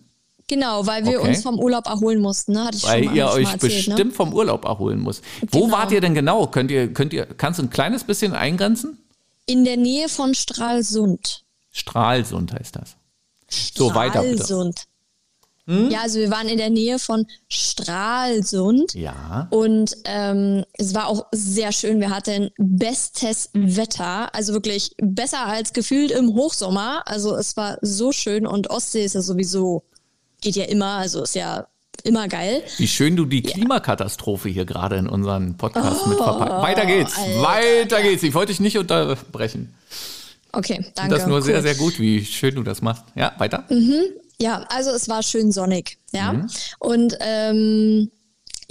[0.47, 1.29] Genau, weil wir Okay.
[1.29, 2.65] uns vom Urlaub erholen mussten, ne?
[2.65, 4.11] Hatte ich Weil schon mal, ihr euch erzählt, bestimmt ne?
[4.15, 5.21] vom Urlaub erholen muss.
[5.51, 5.77] Wo Genau.
[5.77, 6.47] wart ihr denn genau?
[6.47, 8.97] Könnt ihr, könnt ihr, kannst du ein kleines bisschen eingrenzen?
[9.45, 11.43] In der Nähe von Stralsund.
[11.71, 12.95] Stralsund heißt das.
[13.49, 14.31] So, weiter bitte.
[14.31, 14.37] Hm?
[14.37, 14.85] Stralsund.
[15.91, 18.95] Ja, also wir waren in der Nähe von Stralsund.
[18.95, 19.47] Ja.
[19.51, 21.99] Und ähm, es war auch sehr schön.
[21.99, 24.33] Wir hatten bestes Wetter.
[24.33, 27.03] Also wirklich besser als gefühlt im Hochsommer.
[27.05, 28.47] Also es war so schön.
[28.47, 29.83] Und Ostsee ist ja sowieso,
[30.41, 30.95] geht ja immer.
[30.97, 31.67] Also ist ja
[32.03, 32.63] immer geil.
[32.77, 36.63] Wie schön du die Klimakatastrophe hier gerade in unseren Podcast mit verpackt.
[36.63, 37.13] Weiter geht's.
[37.15, 38.23] Oh, Alter, Weiter geht's.
[38.23, 39.71] Ich wollte dich nicht unterbrechen.
[40.51, 41.15] Okay, danke.
[41.15, 41.61] das nur sehr, Cool.
[41.63, 43.03] sehr gut, wie schön du das machst.
[43.15, 43.65] Ja, weiter.
[44.41, 46.33] Ja, also es war schön sonnig, ja.
[46.33, 46.49] Mhm.
[46.79, 48.09] Und ähm,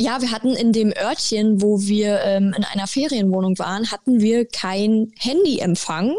[0.01, 4.47] ja, wir hatten in dem Örtchen, wo wir ähm, in einer Ferienwohnung waren, hatten wir
[4.47, 6.14] kein Handyempfang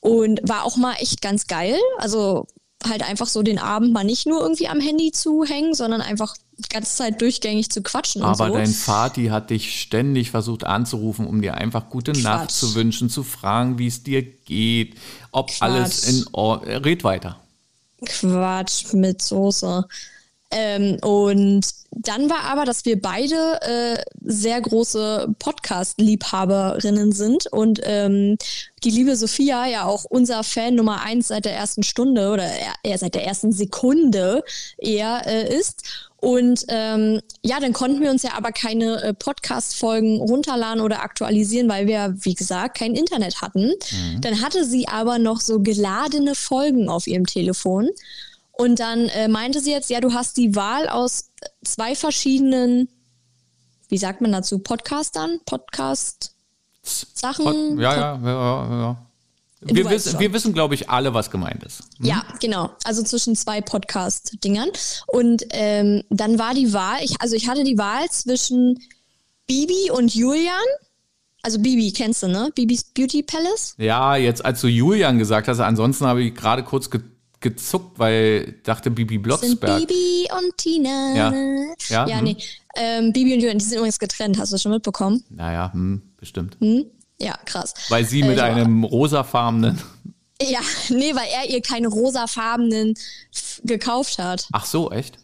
[0.00, 1.76] und war auch mal echt ganz geil.
[1.98, 2.46] Also
[2.84, 6.36] halt einfach so den Abend mal nicht nur irgendwie am Handy zu hängen, sondern einfach
[6.58, 8.54] die ganze Zeit durchgängig zu quatschen und Aber so.
[8.54, 13.22] dein Vati hat dich ständig versucht anzurufen, um dir einfach gute Nacht zu wünschen, zu
[13.22, 14.96] fragen, wie es dir geht,
[15.32, 16.76] ob alles in Ordnung.
[16.76, 17.40] Red weiter.
[18.04, 19.86] Quatsch mit Soße.
[20.50, 28.36] Ähm, und dann war aber, dass wir beide äh, sehr große Podcast-Liebhaberinnen sind und ähm,
[28.84, 32.48] die liebe Sophia ja auch unser Fan Nummer eins seit der ersten Stunde oder
[32.82, 34.44] eher, seit der ersten Sekunde
[34.78, 35.82] eher äh, ist.
[36.18, 41.68] Und ähm, ja, dann konnten wir uns ja aber keine äh, Podcast-Folgen runterladen oder aktualisieren,
[41.68, 43.72] weil wir, wie gesagt, kein Internet hatten.
[44.22, 47.90] Dann hatte sie aber noch so geladene Folgen auf ihrem Telefon.
[48.58, 51.30] Und dann äh, meinte sie jetzt, ja, du hast die Wahl aus
[51.64, 52.88] zwei verschiedenen,
[53.88, 57.44] wie sagt man dazu, Podcastern, Podcast-Sachen.
[57.44, 58.96] Pod- Ja, ja, ja, ja.
[59.60, 60.20] Wir schon.
[60.20, 61.82] wir wissen, glaube ich, alle, was gemeint ist.
[61.98, 62.70] Ja, genau.
[62.84, 64.68] Also zwischen zwei Podcast-Dingern.
[65.06, 68.78] Und ähm, dann war die Wahl, ich, also ich hatte die Wahl zwischen
[69.46, 70.54] Bibi und Julian.
[71.42, 72.50] Also Bibi kennst du, ne?
[72.54, 73.74] Bibis Beauty Palace.
[73.78, 77.00] Ja, jetzt als du Julian gesagt hast, ansonsten habe ich gerade kurz ge
[77.50, 79.80] gezuckt, weil dachte Bibi Sind Blocksberg.
[79.86, 81.14] Bibi und Tina.
[81.14, 81.32] Ja.
[81.88, 82.24] Ja, ja hm.
[82.24, 82.36] nee.
[82.76, 85.24] Ähm, Bibi und Julian, die sind übrigens getrennt, hast du das schon mitbekommen?
[85.30, 86.56] Naja, hm, bestimmt.
[87.20, 87.72] Ja, krass.
[87.88, 89.80] Weil sie mit Äh, einem rosafarbenen.
[90.42, 92.92] Ja, nee, weil er ihr keine rosafarbenen
[93.64, 94.46] gekauft hat.
[94.52, 95.16] Ach so, echt?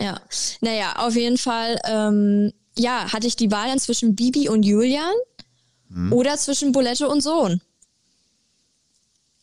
[0.00, 0.18] Ja.
[0.62, 5.12] Naja, auf jeden Fall, ähm, ja, hatte ich die Wahl dann zwischen Bibi und Julian
[5.92, 6.10] Hm.
[6.12, 7.60] oder zwischen Bulette und Sohn.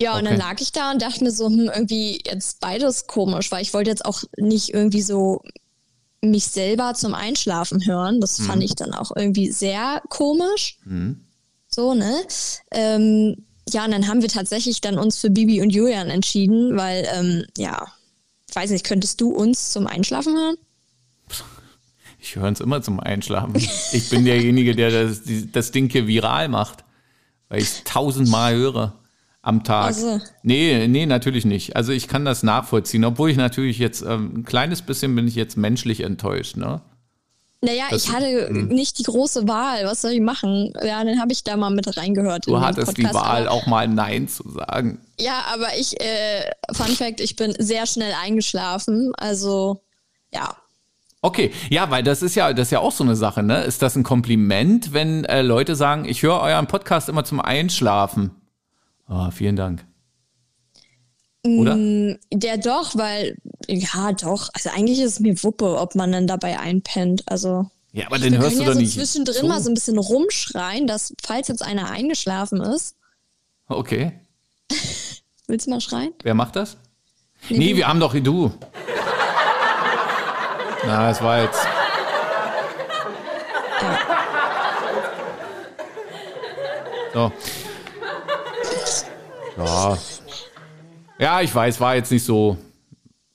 [0.04, 0.44] Ja, und dann Okay.
[0.44, 3.90] lag ich da und dachte mir so, hm, irgendwie jetzt beides komisch, weil ich wollte
[3.90, 5.42] jetzt auch nicht irgendwie so
[6.22, 8.20] mich selber zum Einschlafen hören.
[8.22, 8.46] Das Hm.
[8.46, 10.78] fand ich dann auch irgendwie sehr komisch.
[11.74, 12.14] So, ne?
[12.72, 17.08] Ähm, ja, und dann haben wir tatsächlich dann uns für Bibi und Julian entschieden, weil,
[17.14, 17.88] ähm, ja,
[18.54, 20.56] weiß nicht, könntest du uns zum Einschlafen hören?
[22.20, 23.56] Ich höre uns immer zum Einschlafen.
[23.92, 26.84] Ich bin derjenige, der das, das Ding hier viral macht,
[27.50, 28.94] weil ich es tausendmal höre
[29.44, 29.92] am Tag.
[29.92, 30.22] Ach so.
[30.42, 31.76] Nee, nee, natürlich nicht.
[31.76, 35.36] Also ich kann das nachvollziehen, obwohl ich natürlich jetzt ähm, ein kleines bisschen bin ich
[35.36, 36.82] jetzt menschlich enttäuscht, ne?
[37.62, 38.68] Naja, Das- ich hatte hm.
[38.70, 39.86] nicht die große Wahl.
[39.86, 40.74] Was soll ich machen?
[40.84, 42.48] Ja, dann habe ich da mal mit reingehört.
[42.48, 45.00] in Du hattest die Podcast, Wahl, aber- auch mal Nein zu sagen.
[45.20, 49.14] Ja, aber ich, äh, Fun Fact, ich bin sehr schnell eingeschlafen.
[49.18, 49.82] Also,
[50.34, 50.56] ja.
[51.22, 53.64] Okay, ja, weil das ist ja, das ist ja auch so eine Sache, ne?
[53.64, 58.32] Ist das ein Kompliment, wenn äh, Leute sagen, ich höre euren Podcast immer zum Einschlafen?
[59.10, 59.86] Oh, vielen Dank.
[61.46, 61.76] Oder?
[61.76, 63.38] Mm, Der doch, weil,
[63.68, 64.50] ja, doch.
[64.54, 67.24] Also eigentlich ist es mir Wuppe, ob man dann dabei einpennt.
[67.26, 67.70] Also.
[67.92, 68.94] Ja, aber den hörst du ja doch so nicht.
[68.94, 69.48] zwischendrin so.
[69.48, 72.96] mal so ein bisschen rumschreien, dass, falls jetzt einer eingeschlafen ist.
[73.68, 74.14] Okay.
[75.48, 76.14] Willst du mal schreien?
[76.24, 76.78] Wer macht das?
[77.50, 78.52] Nee, wir haben doch du.
[80.86, 81.60] Na, es war jetzt.
[87.14, 87.32] So.
[89.58, 89.98] Ja.
[91.20, 92.58] Ja, ich weiß, war jetzt nicht so.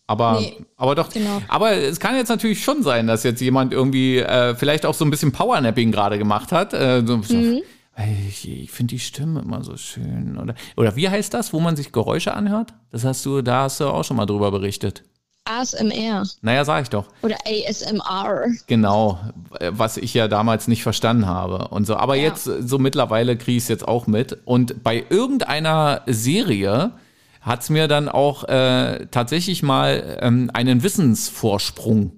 [0.06, 1.10] Aber, Nee, aber doch.
[1.10, 1.42] genau.
[1.48, 5.04] Aber es kann jetzt natürlich schon sein, dass jetzt jemand irgendwie äh, vielleicht auch so
[5.04, 6.72] ein bisschen Powernapping gerade gemacht hat.
[6.72, 7.60] Äh, so, Mhm.
[7.94, 10.38] "Ey, Ich, ich finde die Stimme immer so schön.
[10.38, 12.72] Oder, oder wie heißt das, wo man sich Geräusche anhört?
[12.90, 15.04] Das hast du, da hast du auch schon mal drüber berichtet.
[15.48, 17.06] ASMR Naja, sag ich doch.
[17.22, 18.46] oder ASMR.
[18.66, 19.18] Genau,
[19.60, 21.96] äh, was ich ja damals nicht verstanden habe und so.
[21.96, 22.24] Aber Ja.
[22.24, 24.38] jetzt, äh, so mittlerweile kriege ich es jetzt auch mit.
[24.44, 26.92] Und bei irgendeiner Serie
[27.40, 32.12] hat es mir dann auch äh, tatsächlich mal ähm, einen Wissensvorsprung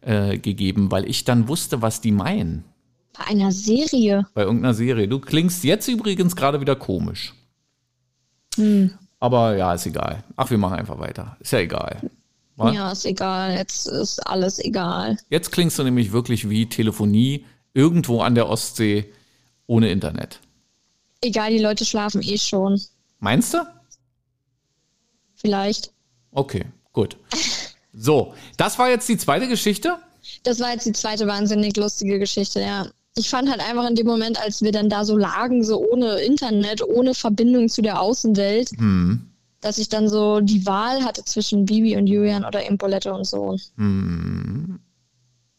[0.00, 2.64] äh, gegeben, weil ich dann wusste, was die meinen.
[3.18, 4.26] Bei einer Serie.
[4.34, 5.06] Bei irgendeiner Serie.
[5.08, 7.34] Du klingst jetzt übrigens gerade wieder komisch.
[9.20, 10.24] Aber ja, ist egal.
[10.36, 11.36] Ach, wir machen einfach weiter.
[11.40, 12.00] Ist ja egal.
[12.62, 12.74] Was?
[12.74, 13.54] Ja, ist egal.
[13.54, 15.16] Jetzt ist alles egal.
[15.28, 17.44] Jetzt klingst du nämlich wirklich wie Telefonie
[17.74, 19.12] irgendwo an der Ostsee
[19.66, 20.40] ohne Internet.
[21.20, 22.80] Egal, die Leute schlafen eh schon.
[23.20, 23.58] Meinst du?
[25.36, 25.92] Vielleicht.
[26.32, 27.16] Okay, gut.
[27.92, 29.96] So, das war jetzt die zweite Geschichte.
[30.44, 32.86] Das war jetzt die zweite wahnsinnig lustige Geschichte, ja.
[33.16, 36.20] Ich fand halt einfach in dem Moment, als wir dann da so lagen, so ohne
[36.20, 39.28] Internet, ohne Verbindung zu der Außenwelt, Hm.
[39.62, 43.56] Dass ich dann so die Wahl hatte zwischen Bibi und Julian oder Impolette und so.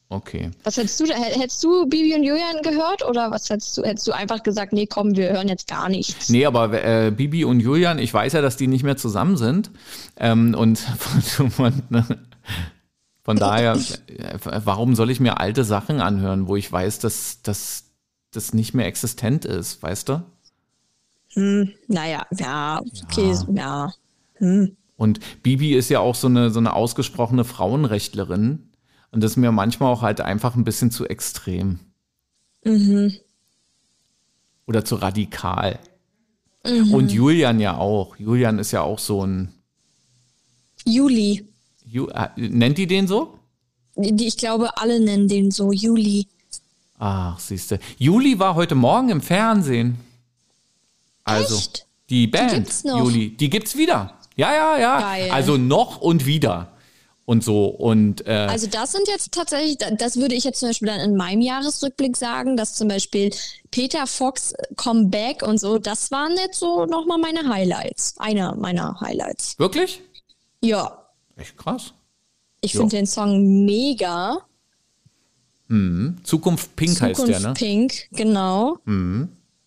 [0.09, 0.51] Okay.
[0.63, 3.83] Was hättest du Hättest du Bibi und Julian gehört oder was hättest du?
[3.83, 6.29] Hättest du einfach gesagt, nee, komm, wir hören jetzt gar nichts?
[6.29, 9.71] Nee, aber äh, Bibi und Julian, ich weiß ja, dass die nicht mehr zusammen sind.
[10.17, 11.81] Ähm, und von, von,
[13.23, 13.73] von daher,
[14.07, 18.85] äh, warum soll ich mir alte Sachen anhören, wo ich weiß, dass das nicht mehr
[18.85, 20.21] existent ist, weißt du?
[21.35, 23.93] Naja, ja, okay, ja.
[24.95, 28.69] Und Bibi ist ja auch so eine, so eine ausgesprochene Frauenrechtlerin.
[29.11, 31.79] Und das ist mir manchmal auch halt einfach ein bisschen zu extrem.
[34.65, 35.79] Oder zu radikal.
[36.63, 38.15] Und Julian ja auch.
[38.17, 39.53] Julian ist ja auch so ein.
[40.85, 41.45] Juli.
[41.85, 43.37] Ju, äh, nennt die den so?
[43.95, 46.27] Ich glaube, alle nennen den so Juli.
[46.97, 47.79] Ach, siehste.
[47.97, 49.97] Juli war heute Morgen im Fernsehen.
[51.23, 51.87] Also, Echt?
[52.09, 52.99] die Band, gibt's noch?
[52.99, 54.17] Juli, die gibt's wieder.
[54.35, 54.99] Ja, ja, ja.
[54.99, 55.31] Geil.
[55.31, 56.69] Also noch und wieder.
[57.25, 57.67] Und so.
[57.67, 60.99] Und äh, Also das sind jetzt tatsächlich, da- das würde ich jetzt zum Beispiel dann
[60.99, 63.29] in meinem Jahresrückblick sagen, dass zum Beispiel
[63.71, 68.15] Peter Fox Comeback und so, das waren jetzt so nochmal meine Highlights.
[68.17, 69.57] Einer meiner Highlights.
[69.57, 70.01] wirklich?
[70.61, 71.05] Ja,
[71.37, 71.93] Echt krass.
[72.59, 74.39] ich finde den Song mega.
[76.23, 77.53] Zukunft Pink heißt Zukunft der, ne?
[77.55, 78.77] Pink, genau.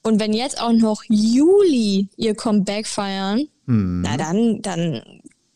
[0.06, 4.02] Und wenn jetzt auch noch Juli ihr Comeback feiern, Mhm.
[4.02, 5.02] na dann, dann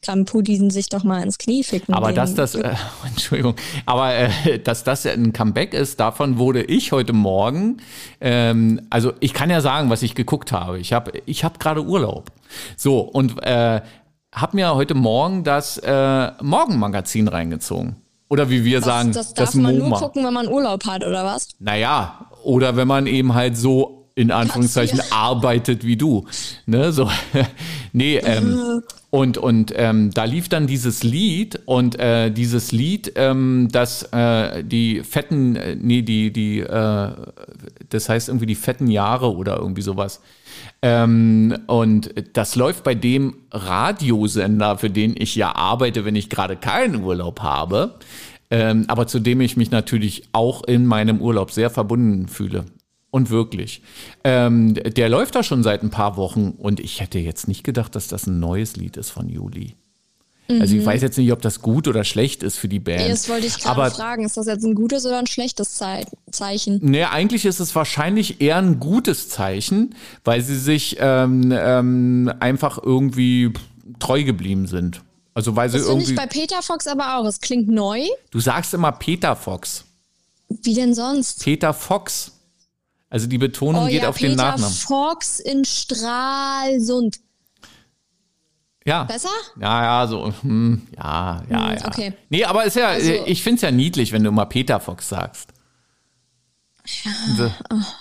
[0.05, 1.95] kann Putin sich doch mal ins Knie ficken.
[1.95, 2.75] Aber dass das, äh,
[3.07, 3.55] Entschuldigung,
[3.87, 7.77] aber äh, dass das ein Comeback ist, davon wurde ich heute Morgen,
[8.21, 10.81] ähm, also ich kann ja sagen, was ich geguckt habe.
[10.81, 12.33] Ich habe ich hab gerade Urlaub.
[12.77, 13.81] So, und äh,
[14.35, 17.97] habe mir heute Morgen das äh, Morgenmagazin reingezogen.
[18.29, 19.99] Oder wie wir das, sagen, das darf das man nur MoMA.
[19.99, 21.49] gucken, wenn man Urlaub hat, oder was?
[21.59, 26.26] Naja, oder wenn man eben halt so in Anführungszeichen arbeitet wie du.
[26.66, 27.11] Ne, so.
[27.94, 33.68] nee, ähm, und, und ähm, da lief dann dieses Lied und äh, dieses Lied, ähm,
[33.72, 37.11] das äh, die fetten, äh, nee, die, die, äh,
[37.88, 40.20] das heißt irgendwie die fetten Jahre oder irgendwie sowas.
[40.83, 46.56] Ähm, und das läuft bei dem Radiosender, für den ich ja arbeite, wenn ich gerade
[46.56, 47.94] keinen Urlaub habe,
[48.50, 52.66] ähm, aber zu dem ich mich natürlich auch in meinem Urlaub sehr verbunden fühle.
[53.11, 53.83] Und wirklich.
[54.23, 57.96] Ähm, der läuft da schon seit ein paar Wochen und ich hätte jetzt nicht gedacht,
[57.96, 59.75] dass das ein neues Lied ist von Juli.
[60.59, 63.09] Also ich weiß jetzt nicht, ob das gut oder schlecht ist für die Band.
[63.09, 64.25] Das wollte ich gerade fragen.
[64.25, 66.81] Ist das jetzt ein gutes oder ein schlechtes Zei Zeichen?
[66.83, 69.94] Nee, eigentlich ist es wahrscheinlich eher ein gutes Zeichen,
[70.25, 73.53] weil sie sich ähm, ähm, einfach irgendwie
[74.01, 75.03] treu geblieben sind.
[75.35, 76.27] Also weil sie Das finde ich irgendwie.
[76.27, 77.27] bei Peter Fox aber auch.
[77.27, 78.01] Es klingt neu.
[78.33, 79.85] Du sagst immer Peter Fox.
[80.49, 81.44] Wie denn sonst?
[81.44, 82.33] Peter Fox.
[83.11, 84.73] Also die Betonung geht auf Oh Peter den Nachnamen.
[84.75, 87.18] Fox in Stralsund.
[88.87, 89.05] Ja.
[89.05, 89.29] Besser?
[89.61, 91.87] Ja, ja, so, hm, ja, ja, Hm, ja.
[91.87, 92.12] okay.
[92.31, 95.51] Nee, aber ist ja, Also- ich find's ja niedlich, wenn du immer Peter Fox sagst.
[97.37, 97.51] Ja,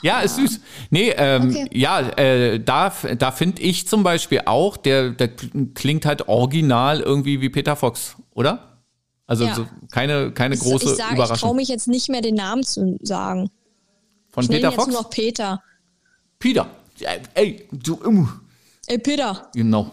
[0.02, 0.60] ja ist süß.
[0.89, 1.67] Nee, ähm, Okay.
[1.74, 5.30] ja, äh, da, da finde ich zum Beispiel auch, der, der
[5.74, 8.80] klingt halt original irgendwie wie Peter Fox, oder?
[9.28, 9.54] Also Ja.
[9.54, 11.50] so keine, keine Ich- große ich sag, ich Überraschung.
[11.50, 13.50] traue mich jetzt nicht mehr, den Namen zu sagen.
[14.32, 14.88] Von Ich Peter jetzt Fox?
[14.94, 15.62] nur noch Peter.
[16.38, 16.68] Peter.
[17.34, 18.00] Ey, du,
[18.88, 19.50] Ey, Peter.
[19.54, 19.92] Genau.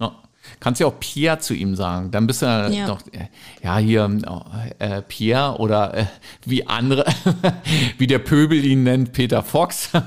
[0.00, 0.16] Ja.
[0.60, 2.10] Kannst ja auch Pierre zu ihm sagen.
[2.10, 3.28] Dann bist du ja, doch, äh,
[3.62, 4.04] ja, hier
[4.78, 6.06] äh, Pierre oder äh,
[6.44, 7.04] wie andere,
[7.98, 9.90] wie der Pöbel ihn nennt, Peter Fox.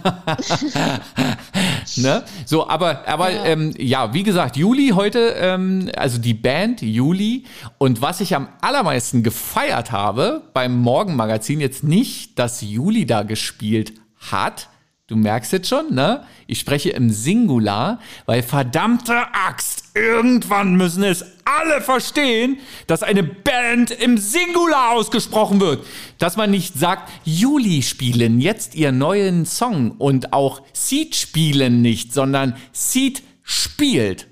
[1.98, 2.24] ne?
[2.46, 3.46] So, aber, aber Ja.
[3.46, 7.46] Ähm, ja, wie gesagt, Juli heute, ähm, also die Band Juli.
[7.78, 13.94] Und was ich am allermeisten gefeiert habe beim Morgenmagazin, jetzt nicht, dass Juli da gespielt
[14.32, 14.70] hat,
[15.12, 16.24] Du merkst jetzt schon, ne?
[16.48, 23.92] Ich spreche im Singular, weil verdammte Axt, irgendwann müssen es alle verstehen, dass eine Band
[23.92, 25.86] im Singular ausgesprochen wird.
[26.18, 32.14] Dass man nicht sagt, Juli spielen jetzt ihr neuen Song und auch Seed spielen nicht,
[32.14, 34.28] sondern Seed spielt.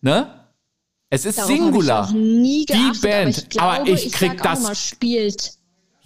[0.00, 0.28] Ne?
[1.08, 2.12] Es ist Darauf Singular.
[2.12, 2.66] Die
[3.00, 3.06] Band.
[3.06, 5.55] aber ich, glaube, aber ich krieg das spielt.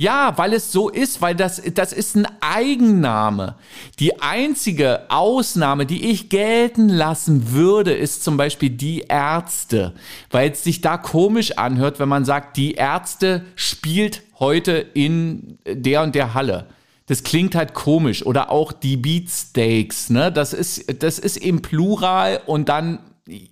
[0.00, 3.56] Ja, weil es so ist, weil das, das ist ein Eigenname.
[3.98, 9.92] Die einzige Ausnahme, die ich gelten lassen würde, ist zum Beispiel die Ärzte,
[10.30, 16.00] weil es sich da komisch anhört, wenn man sagt, die Ärzte spielt heute in der
[16.02, 16.64] und der Halle.
[17.04, 18.24] Das klingt halt komisch.
[18.24, 20.32] Oder auch die Beatsteaks, ne?
[20.32, 23.00] Das ist, das ist im Plural und dann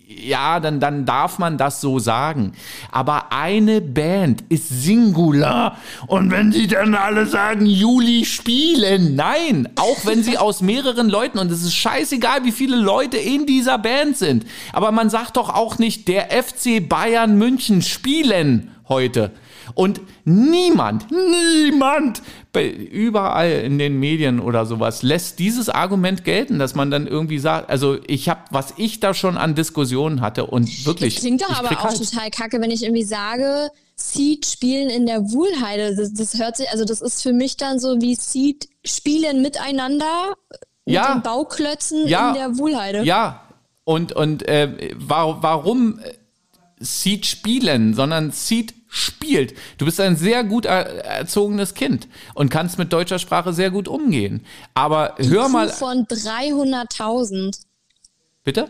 [0.07, 2.53] ja, dann, dann darf man das so sagen.
[2.91, 5.77] Aber eine Band ist Singular.
[6.07, 11.39] Und wenn sie dann alle sagen, Juli spielen, nein, auch wenn sie aus mehreren Leuten,
[11.39, 14.45] und es ist scheißegal, wie viele Leute in dieser Band sind.
[14.73, 19.31] Aber man sagt doch auch nicht, der FC Bayern München spielen heute.
[19.75, 22.21] Und niemand, niemand,
[22.55, 27.69] überall in den Medien oder sowas, lässt dieses Argument gelten, dass man dann irgendwie sagt,
[27.69, 31.15] also ich habe, was ich da schon an Diskussionen hatte und wirklich.
[31.15, 35.05] Das klingt doch aber auch halt total kacke, wenn ich irgendwie sage, Seed spielen in
[35.05, 35.95] der Wuhlheide.
[35.95, 40.33] Das, das hört sich, also das ist für mich dann so wie Seed spielen miteinander
[40.85, 41.13] mit ja.
[41.13, 42.29] den Bauklötzen ja.
[42.29, 43.03] in der Wuhlheide.
[43.03, 43.43] Ja.
[43.83, 45.99] Und, und äh, warum
[46.79, 49.53] Seed spielen, sondern Seed spielt.
[49.77, 54.45] Du bist ein sehr gut erzogenes Kind und kannst mit deutscher Sprache sehr gut umgehen.
[54.73, 55.69] Aber hör mal.
[55.69, 57.59] von 300.000.
[58.43, 58.69] Bitte?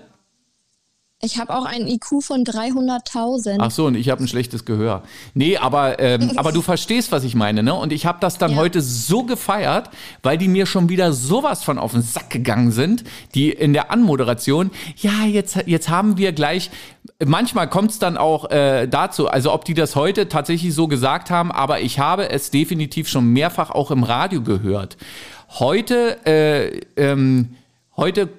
[1.21, 3.57] Ich habe auch einen IQ von 300.000.
[3.59, 5.03] Ach so, und ich habe ein schlechtes Gehör.
[5.33, 7.73] Nee, aber, ähm, aber du verstehst, was ich meine, ne?
[7.73, 8.57] Und ich habe das dann Ja.
[8.57, 9.89] heute so gefeiert,
[10.23, 13.03] weil die mir schon wieder sowas von auf den Sack gegangen sind,
[13.35, 16.71] die in der Anmoderation, ja, jetzt, jetzt haben wir gleich,
[17.25, 21.29] manchmal kommt es dann auch äh, dazu, also ob die das heute tatsächlich so gesagt
[21.31, 24.95] haben, aber ich habe es definitiv schon mehrfach auch im Radio gehört.
[25.49, 27.55] Heute, äh, ähm,
[27.97, 28.29] heute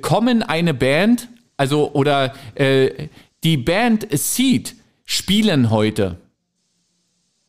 [0.00, 3.08] kommen eine Band, also oder äh,
[3.42, 6.18] die Band Seed spielen heute.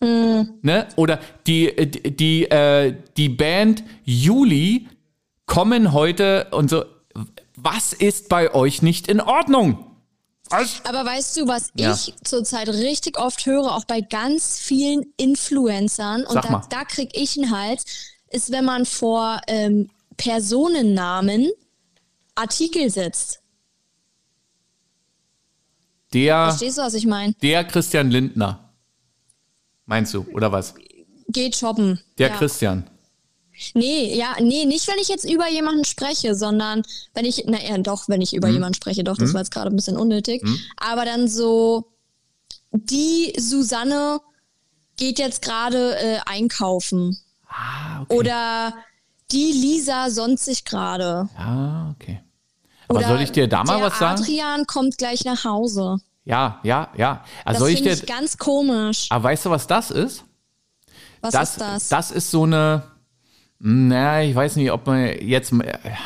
[0.02, 0.88] Ne?
[0.98, 4.88] Oder die, die, die, äh, die Band Juli
[5.46, 6.86] kommen heute und so.
[7.56, 9.92] Was ist bei euch nicht in Ordnung?
[10.50, 10.82] Was?
[10.84, 11.94] Aber weißt du, was Ja.
[11.94, 16.64] ich zurzeit richtig oft höre, auch bei ganz vielen Influencern, und Sag da, mal.
[16.70, 17.86] da krieg ich einen Hals,
[18.30, 21.50] ist, wenn man vor ähm, Personennamen
[22.36, 23.40] Artikel setzt.
[26.16, 27.34] Der, Verstehst du, was ich meine?
[27.42, 28.74] der Christian Lindner.
[29.86, 30.74] Meinst du, oder was?
[31.28, 32.00] Geht shoppen.
[32.18, 32.38] Der ja.
[32.38, 32.90] Christian.
[33.74, 37.78] Nee, ja, nee, nicht wenn ich jetzt über jemanden spreche, sondern wenn ich, na ja,
[37.78, 40.44] doch, wenn ich über jemanden spreche, doch, das war jetzt gerade ein bisschen unnötig.
[40.78, 41.92] Aber dann so,
[42.72, 44.20] die Susanne
[44.98, 47.18] geht jetzt gerade äh, einkaufen.
[47.48, 48.18] Ah, okay.
[48.18, 48.74] Oder
[49.32, 51.30] die Lisa sonst sich gerade.
[51.38, 52.22] Ja, okay.
[52.88, 54.22] Aber Oder soll ich dir da mal was sagen?
[54.22, 55.98] Adrian kommt gleich nach Hause.
[56.24, 57.24] Ja, ja, ja.
[57.44, 57.94] Also Das soll ich dir.
[57.94, 59.08] ich ganz komisch.
[59.10, 60.24] Aber weißt du, was das ist?
[61.22, 61.90] Was das, ist das?
[61.90, 62.84] Das ist so eine.
[63.60, 65.54] Na, ich weiß nicht, ob man jetzt.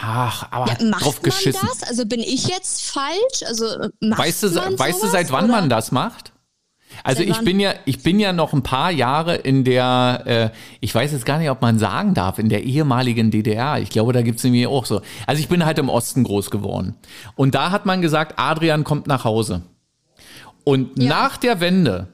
[0.02, 1.68] Ach, aber ja, macht drauf man geschissen.
[1.68, 1.84] das?
[1.88, 3.44] Also bin ich jetzt falsch?
[3.46, 5.54] Also äh, macht Weißt du, man weißt du, sowas, seit wann oder?
[5.54, 6.32] man das macht?
[7.04, 10.50] Also ich bin ja, ich bin ja noch ein paar Jahre in der, äh,
[10.80, 13.80] ich weiß jetzt gar nicht, ob man sagen darf, in der ehemaligen DDR.
[13.80, 15.02] Ich glaube, da gibt's nämlich auch so.
[15.26, 16.96] Also ich bin halt im Osten groß geworden.
[17.36, 19.62] Und da hat man gesagt, Adrian kommt nach Hause.
[20.64, 21.10] Und Ja.
[21.10, 22.08] nach der Wende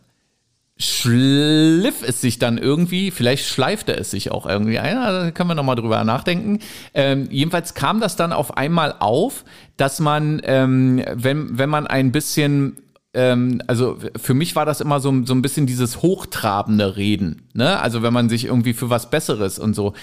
[0.77, 5.55] schliff es sich dann irgendwie, vielleicht schleifte es sich auch irgendwie ein, da können wir
[5.55, 6.59] nochmal drüber nachdenken.
[6.93, 9.45] Ähm, jedenfalls kam das dann auf einmal auf,
[9.77, 12.77] dass man, ähm, wenn, wenn man ein bisschen
[13.15, 17.79] ähm, also für mich war das immer so, so ein bisschen dieses hochtrabende Reden, ne?
[17.79, 19.93] Also wenn man sich irgendwie für was Besseres und so.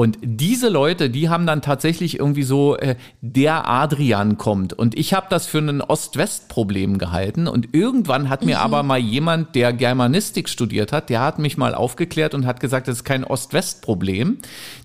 [0.00, 4.72] Und diese Leute, die haben dann tatsächlich irgendwie so, äh, der Adrian kommt.
[4.72, 7.46] Und ich habe das für ein Ost-West-Problem gehalten.
[7.46, 11.74] Und irgendwann hat mir aber mal jemand, der Germanistik studiert hat, der hat mich mal
[11.74, 14.38] aufgeklärt und hat gesagt, das ist kein Ost-West-Problem.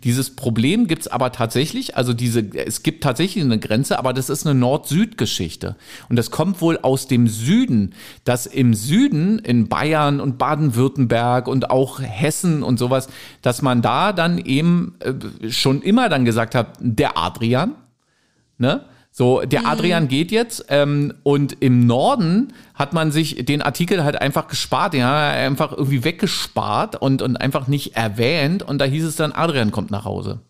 [0.03, 4.45] Dieses Problem gibt's aber tatsächlich, also diese, es gibt tatsächlich eine Grenze, aber das ist
[4.45, 5.77] eine Nord-Süd-Geschichte.
[6.09, 7.93] Und das kommt wohl aus dem Süden,
[8.25, 13.07] dass im Süden, in Bayern und Baden-Württemberg und auch Hessen und sowas,
[13.41, 14.95] dass man da dann eben
[15.49, 17.75] schon immer dann gesagt hat, der Adrian,
[18.57, 18.85] ne?
[19.11, 24.21] So, der Adrian geht jetzt ähm, und im Norden hat man sich den Artikel halt
[24.21, 28.83] einfach gespart, den hat er einfach irgendwie weggespart und, und einfach nicht erwähnt und da
[28.83, 30.41] hieß es dann, Adrian kommt nach Hause.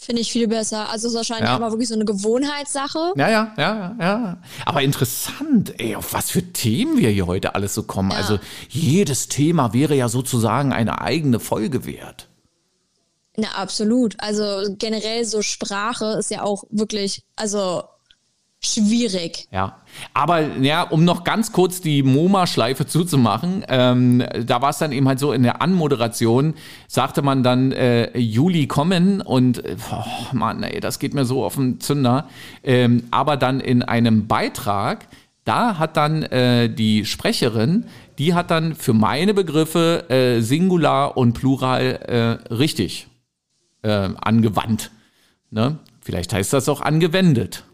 [0.00, 0.88] Finde ich viel besser.
[0.90, 1.56] Also es ist wahrscheinlich Ja.
[1.56, 3.12] aber wirklich so eine Gewohnheitssache.
[3.16, 4.38] Ja, ja, ja, ja.
[4.64, 8.10] Aber interessant, ey, auf was für Themen wir hier heute alles so kommen.
[8.10, 8.16] Ja.
[8.16, 8.38] Also
[8.70, 12.29] jedes Thema wäre ja sozusagen eine eigene Folge wert.
[13.36, 14.16] Na, absolut.
[14.18, 17.84] Also generell so Sprache ist ja auch wirklich, also
[18.62, 19.48] schwierig.
[19.50, 19.78] Ja,
[20.12, 25.08] aber ja, um noch ganz kurz die MoMA-Schleife zuzumachen, ähm, da war es dann eben
[25.08, 26.54] halt so, in der Anmoderation
[26.86, 29.62] sagte man dann äh, Juli kommen und
[29.92, 32.28] oh Mann, ey, das geht mir so auf den Zünder.
[32.62, 35.08] Ähm, aber dann in einem Beitrag,
[35.44, 37.86] da hat dann äh, die Sprecherin,
[38.18, 43.09] die hat dann für meine Begriffe äh, Singular und Plural äh, richtig
[43.82, 44.90] äh, angewandt.
[45.50, 45.78] Ne?
[46.00, 47.64] Vielleicht heißt das auch angewendet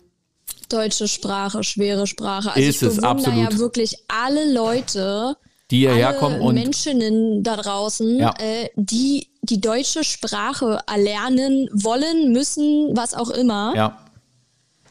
[0.68, 2.50] deutsche Sprache, schwere Sprache.
[2.50, 3.52] Also ist ich es absolut.
[3.52, 5.36] ja wirklich alle Leute,
[5.70, 8.34] die hierher kommen und Menschen da draußen, ja.
[8.38, 13.74] äh, die die deutsche Sprache erlernen wollen, müssen, was auch immer.
[13.76, 13.98] Ja.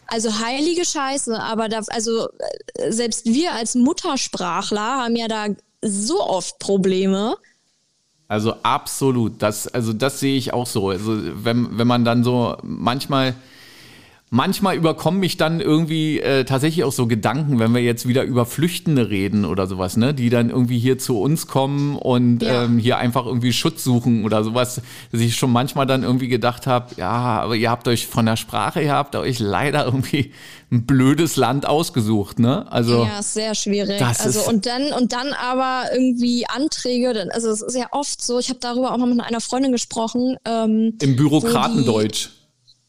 [0.08, 2.30] Also heilige Scheiße, aber da, also
[2.76, 5.48] äh, selbst wir als Muttersprachler haben ja da
[5.82, 7.36] so oft Probleme.
[8.28, 10.90] Also absolut, das, also das sehe ich auch so.
[10.90, 13.36] Also wenn, wenn man dann so manchmal
[14.36, 18.46] manchmal überkommen mich dann irgendwie äh, tatsächlich auch so Gedanken, wenn wir jetzt wieder über
[18.46, 22.66] Flüchtende reden oder sowas, ne, die dann irgendwie hier zu uns kommen und ja.
[22.66, 24.82] ähm, hier einfach irgendwie Schutz suchen oder sowas,
[25.14, 28.36] dass ich schon manchmal dann irgendwie gedacht habe, ja, aber ihr habt euch von der
[28.36, 30.34] Sprache her habt euch leider irgendwie
[30.70, 32.70] ein blödes Land ausgesucht, ne?
[32.70, 34.02] Also ja, sehr schwierig.
[34.02, 38.38] also und dann und dann aber irgendwie Anträge, also es ist ja oft so.
[38.40, 40.36] Ich habe darüber auch mal mit einer Freundin gesprochen.
[40.46, 42.32] Ähm, Im Bürokratendeutsch.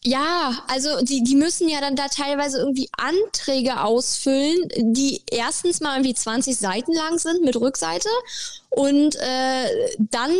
[0.06, 5.96] Ja, also die, die müssen ja dann da teilweise irgendwie Anträge ausfüllen, die erstens mal
[5.96, 8.08] irgendwie 20 Seiten lang sind mit Rückseite
[8.70, 10.30] und äh, dann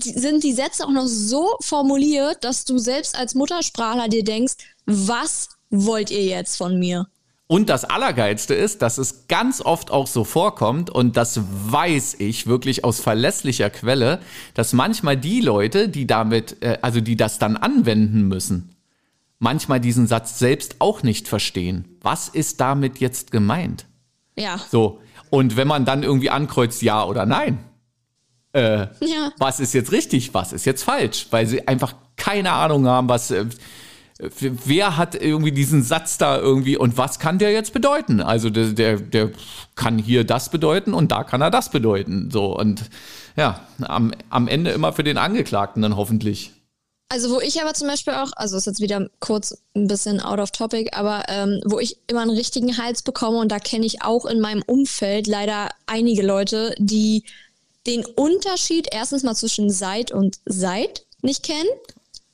[0.00, 5.48] sind die Sätze auch noch so formuliert, dass du selbst als Muttersprachler dir denkst, was
[5.70, 7.06] wollt ihr jetzt von mir?
[7.46, 12.46] Und das Allergeilste ist, dass es ganz oft auch so vorkommt, und das weiß ich
[12.46, 14.20] wirklich aus verlässlicher Quelle,
[14.52, 18.76] dass manchmal die Leute, die damit, äh, also die das dann anwenden müssen,
[19.40, 21.96] manchmal diesen Satz selbst auch nicht verstehen.
[22.00, 23.86] Was ist damit jetzt gemeint?
[24.36, 24.60] Ja.
[24.70, 25.00] So.
[25.30, 27.58] Und wenn man dann irgendwie ankreuzt, ja oder nein,
[28.52, 29.32] äh, ja.
[29.38, 33.30] was ist jetzt richtig, was ist jetzt falsch, weil sie einfach keine Ahnung haben, was,
[33.30, 33.46] äh,
[34.40, 38.20] wer hat irgendwie diesen Satz da irgendwie und was kann der jetzt bedeuten?
[38.20, 39.30] Also der, der, der
[39.76, 42.30] kann hier das bedeuten und da kann er das bedeuten.
[42.30, 42.90] So und
[43.36, 46.52] ja, am, am Ende immer für den Angeklagten dann hoffentlich.
[47.12, 50.38] Also wo ich aber zum Beispiel auch, also ist jetzt wieder kurz ein bisschen out
[50.38, 54.02] of topic, aber ähm, wo ich immer einen richtigen Hals bekomme und da kenne ich
[54.02, 57.24] auch in meinem Umfeld leider einige Leute, die
[57.84, 61.68] den Unterschied erstens mal zwischen seit und seit nicht kennen.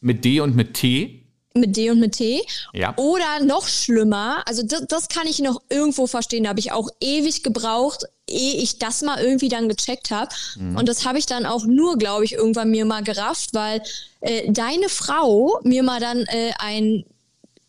[0.02, 1.25] Mit D und mit T?
[1.56, 2.42] Mit D und mit T.
[2.72, 2.94] Ja.
[2.96, 6.88] Oder noch schlimmer, also das, das kann ich noch irgendwo verstehen, da habe ich auch
[7.00, 10.34] ewig gebraucht, ehe ich das mal irgendwie dann gecheckt habe.
[10.56, 10.76] Mhm.
[10.76, 13.82] Und das habe ich dann auch nur, glaube ich, irgendwann mir mal gerafft, weil
[14.20, 17.04] äh, deine Frau mir mal dann äh, ein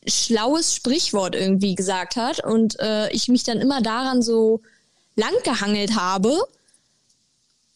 [0.08, 4.62] schlaues Sprichwort irgendwie gesagt hat und äh, ich mich dann immer daran so
[5.16, 6.38] lang gehangelt habe.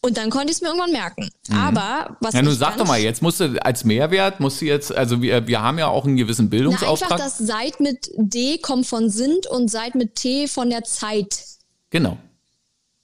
[0.04, 1.30] Und dann konnte ich es mir irgendwann merken.
[1.48, 1.56] Mhm.
[1.56, 2.34] Aber was.
[2.34, 5.46] Ja, nun sag doch mal, jetzt musst du als Mehrwert, musst du jetzt, also wir,
[5.46, 7.10] wir haben ja auch einen gewissen Bildungsauftrag.
[7.10, 10.82] Na, einfach das Seit mit D kommt von sind und Seit mit T von der
[10.82, 11.44] Zeit.
[11.90, 12.18] Genau.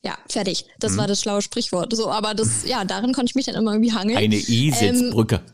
[0.04, 0.64] Ja, fertig.
[0.80, 0.96] Das mhm.
[0.98, 1.94] war das schlaue Sprichwort.
[1.94, 4.18] So, aber das, ja, darin konnte ich mich dann immer irgendwie hangeln.
[4.18, 5.36] Eine E-Sitzbrücke.
[5.36, 5.52] Ähm,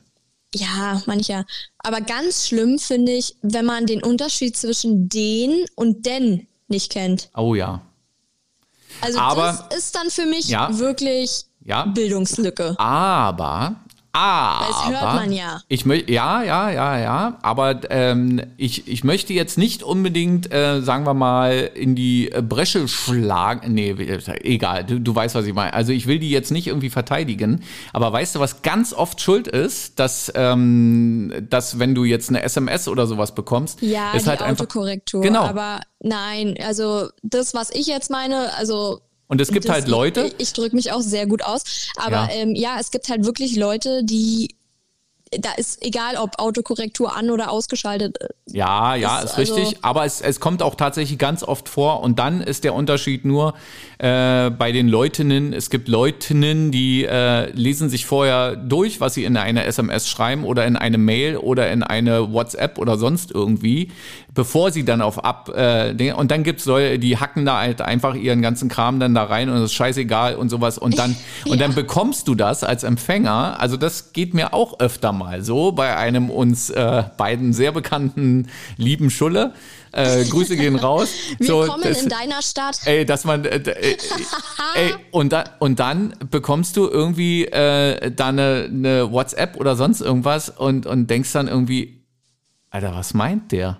[0.54, 1.44] ja, mancher.
[1.78, 7.28] Aber ganz schlimm finde ich, wenn man den Unterschied zwischen den und denn nicht kennt.
[7.36, 7.82] Oh ja.
[9.00, 12.74] Also aber, das ist dann für mich ja, wirklich ja, Bildungslücke.
[12.78, 13.76] Aber
[14.14, 15.60] aber das hört man ja.
[15.68, 17.38] Ich möchte ja, ja, ja, ja.
[17.42, 22.86] Aber ähm, ich, ich möchte jetzt nicht unbedingt, äh, sagen wir mal, in die Bresche
[22.86, 23.74] schlagen.
[23.74, 23.96] Nee,
[24.42, 25.74] egal, du, du weißt, was ich meine.
[25.74, 27.64] Also ich will die jetzt nicht irgendwie verteidigen.
[27.92, 32.42] Aber weißt du, was ganz oft schuld ist, dass, ähm, dass wenn du jetzt eine
[32.42, 35.24] SMS oder sowas bekommst, ja, ist die halt Autokorrektur.
[35.24, 35.48] Einfach, genau.
[35.48, 40.26] Aber nein, also das, was ich jetzt meine, also und es gibt das, halt Leute.
[40.26, 41.62] Ich, ich drücke mich auch sehr gut aus.
[41.96, 42.30] Aber ja.
[42.30, 44.54] Ähm, ja, es gibt halt wirklich Leute, die
[45.40, 48.18] da ist egal, ob Autokorrektur an oder ausgeschaltet.
[48.46, 49.78] Ja, ja, ist, ist also richtig.
[49.82, 52.02] Aber es, es kommt auch tatsächlich ganz oft vor.
[52.02, 53.54] Und dann ist der Unterschied nur
[53.98, 55.54] äh, bei den Leutinnen.
[55.54, 60.44] Es gibt Leutinnen, die äh, lesen sich vorher durch, was sie in eine SMS schreiben
[60.44, 63.90] oder in eine Mail oder in eine WhatsApp oder sonst irgendwie
[64.34, 68.14] bevor sie dann auf ab äh, und dann gibt's Leute, die hacken da halt einfach
[68.14, 71.52] ihren ganzen Kram dann da rein und es ist scheißegal und sowas und dann ja.
[71.52, 73.60] und dann bekommst du das als Empfänger.
[73.60, 78.33] Also das geht mir auch öfter mal so bei einem uns äh, beiden sehr bekannten
[78.76, 79.54] lieben Schulle.
[79.92, 81.08] Äh, Grüße gehen raus.
[81.38, 82.80] Willkommen so, das, in deiner Stadt.
[82.84, 83.96] Ey, dass man, äh, äh,
[84.74, 90.00] ey, und, da, und dann bekommst du irgendwie äh, da eine, eine WhatsApp oder sonst
[90.00, 92.02] irgendwas und, und denkst dann irgendwie,
[92.70, 93.78] Alter, was meint der?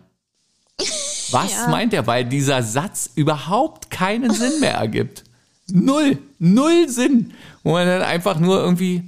[1.32, 1.68] Was Ja.
[1.68, 2.06] meint er?
[2.06, 5.24] Weil dieser Satz überhaupt keinen Sinn mehr ergibt.
[5.66, 7.32] Null, null Sinn.
[7.64, 9.02] Wo man dann einfach nur irgendwie,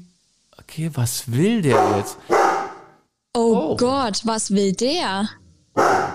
[0.58, 2.16] okay, was will der jetzt?
[3.36, 3.76] Oh, Oh.
[3.76, 5.28] Gott, was will der?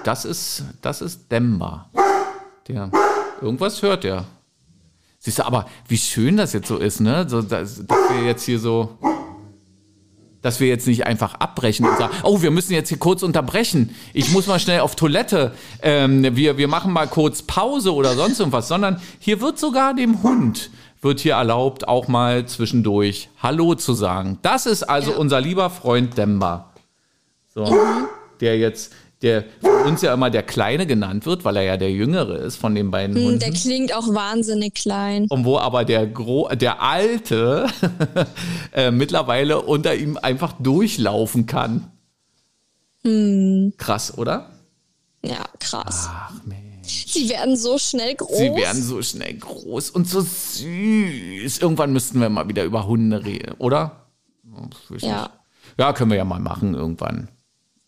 [0.03, 1.89] Das ist, das ist Demba.
[2.67, 2.89] Der,
[3.41, 4.25] irgendwas hört der.
[5.19, 7.25] Siehst du, aber wie schön das jetzt so ist, ne?
[7.29, 8.97] So, dass, dass wir jetzt hier so,
[10.41, 13.95] dass wir jetzt nicht einfach abbrechen und sagen, oh, wir müssen jetzt hier kurz unterbrechen.
[14.13, 15.51] Ich muss mal schnell auf Toilette.
[15.83, 20.23] Ähm, wir, wir machen mal kurz Pause oder sonst irgendwas, sondern hier wird sogar dem
[20.23, 20.71] Hund
[21.03, 24.37] wird hier erlaubt, auch mal zwischendurch Hallo zu sagen.
[24.43, 25.17] Das ist also Ja.
[25.17, 26.70] unser lieber Freund Demba.
[27.53, 27.65] So,
[28.39, 31.91] der jetzt, der von uns ja immer der Kleine genannt wird, weil er ja der
[31.91, 33.39] Jüngere ist von den beiden Hm, Hunden.
[33.39, 35.25] Der klingt auch wahnsinnig klein.
[35.29, 37.67] Und wo aber der, Gro der Alte
[38.73, 41.91] äh, mittlerweile unter ihm einfach durchlaufen kann.
[43.77, 44.51] Krass, oder?
[45.23, 46.07] Ja, krass.
[46.09, 47.07] Ach Mensch.
[47.07, 48.37] Sie werden so schnell groß.
[48.37, 51.59] Sie werden so schnell groß und so süß.
[51.59, 54.07] Irgendwann müssten wir mal wieder über Hunde reden, oder?
[54.99, 55.21] Ja.
[55.21, 55.31] nicht.
[55.79, 57.29] Ja, können wir ja mal machen irgendwann.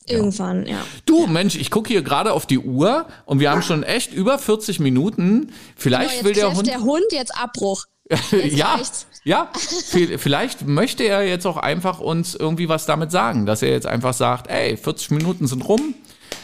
[0.09, 0.77] Irgendwann, ja.
[1.05, 4.37] Du, Mensch, ich gucke hier gerade auf die Uhr und wir haben schon echt über
[4.39, 5.51] 40 Minuten.
[5.75, 6.67] Vielleicht Genau, will der Hund.
[6.67, 7.85] der Hund jetzt Abbruch.
[8.31, 9.07] Jetzt ja, reicht's.
[9.23, 9.49] ja,
[9.93, 13.87] vi- vielleicht möchte er jetzt auch einfach uns irgendwie was damit sagen, dass er jetzt
[13.87, 15.95] einfach sagt, ey, 40 Minuten sind rum.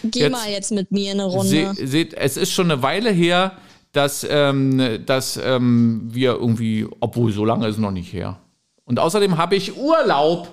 [0.05, 1.74] Geh Jetzt- mal jetzt mit mir eine Runde.
[1.76, 3.57] Se, seht, es ist schon eine Weile her,
[3.91, 8.39] dass, ähm, dass ähm, wir irgendwie, obwohl so lange ist noch nicht her.
[8.86, 10.47] Und außerdem habe ich Urlaub,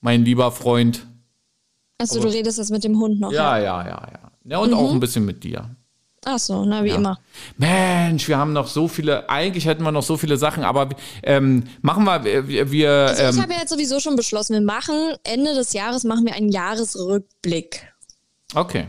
[0.00, 1.06] mein lieber Freund.
[2.00, 3.32] Achso, du redest jetzt mit dem Hund noch.
[3.32, 4.30] Ja, ja, ja, ja.
[4.44, 4.76] Ja, und Mhm.
[4.76, 5.68] auch ein bisschen mit dir.
[6.24, 7.18] Achso, na wie immer.
[7.56, 10.90] Mensch, wir haben noch so viele, eigentlich hätten wir noch so viele Sachen, aber
[11.22, 14.60] ähm, machen wir, wir, wir Also ich ähm, habe ja jetzt sowieso schon beschlossen, wir
[14.60, 14.94] machen
[15.24, 17.90] Ende des Jahres machen wir einen Jahresrückblick.
[18.54, 18.88] okay,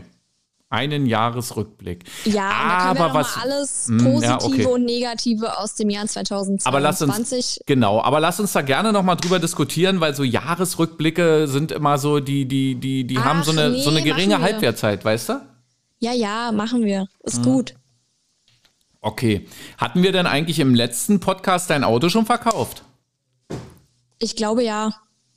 [0.72, 2.04] einen Jahresrückblick.
[2.24, 4.66] Ja, und da können wir aber noch was, alles Hm, Positive ja, okay.
[4.66, 6.66] und Negative aus dem Jahr 2022.
[6.66, 10.24] aber lass uns, genau, aber lass uns da gerne noch mal drüber diskutieren, weil so
[10.24, 14.04] Jahresrückblicke sind immer so, die, die, die, die haben so Ach, eine, so eine nee,
[14.06, 14.52] geringe machen wir.
[14.52, 15.40] Halbwertzeit, weißt du?
[16.00, 17.06] Ja, ja, machen wir.
[17.22, 17.42] Ist Hm.
[17.44, 17.74] gut.
[19.00, 19.46] Okay.
[19.78, 22.84] Hatten wir denn eigentlich im letzten Podcast dein Auto schon verkauft?
[24.18, 24.90] Ich glaube ja.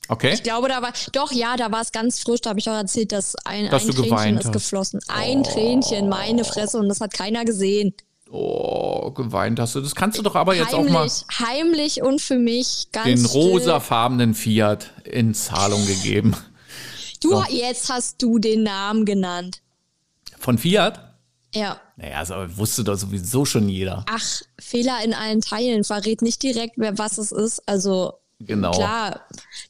[0.08, 0.34] Okay.
[0.34, 2.42] Ich glaube, da war, doch, ja, da war es ganz frisch.
[2.42, 4.54] Da habe ich auch erzählt, dass ein, Dass ein Tränchen ist hast.
[4.54, 5.00] geflossen.
[5.08, 7.94] Ein Tränchen, meine Fresse, und das hat keiner gesehen.
[8.30, 9.82] Oh, geweint hast du.
[9.82, 13.26] Das kannst du doch aber jetzt auch mal heimlich, heimlich und für mich ganz den
[13.26, 16.36] rosafarbenen Fiat in Zahlung gegeben.
[17.22, 17.44] Du, So.
[17.50, 19.62] jetzt hast du den Namen genannt.
[20.38, 21.00] Von Fiat?
[21.54, 21.80] Ja.
[21.96, 24.04] Naja, das wusste doch sowieso schon jeder.
[24.10, 25.84] Ach, Fehler in allen Teilen.
[25.86, 27.62] Verrät nicht direkt, wer was es ist.
[27.68, 28.72] Also, Genau.
[28.72, 29.22] klar,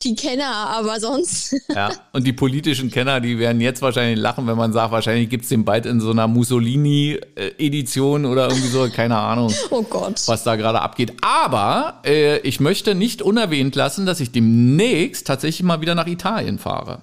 [0.04, 1.56] die Kenner, aber sonst.
[1.74, 1.92] Ja.
[2.14, 5.66] Und die politischen Kenner, die werden jetzt wahrscheinlich lachen, wenn man sagt, wahrscheinlich gibt's den
[5.66, 10.22] bald in so einer Mussolini-Edition oder irgendwie so, keine Ahnung, oh Gott.
[10.28, 11.14] was da gerade abgeht.
[11.22, 16.60] Aber äh, ich möchte nicht unerwähnt lassen, dass ich demnächst tatsächlich mal wieder nach Italien
[16.60, 17.02] fahre.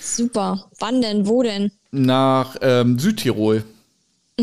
[0.00, 0.66] Super.
[0.78, 1.26] Wann denn?
[1.26, 1.70] Wo denn?
[1.90, 3.64] Nach ähm, Südtirol.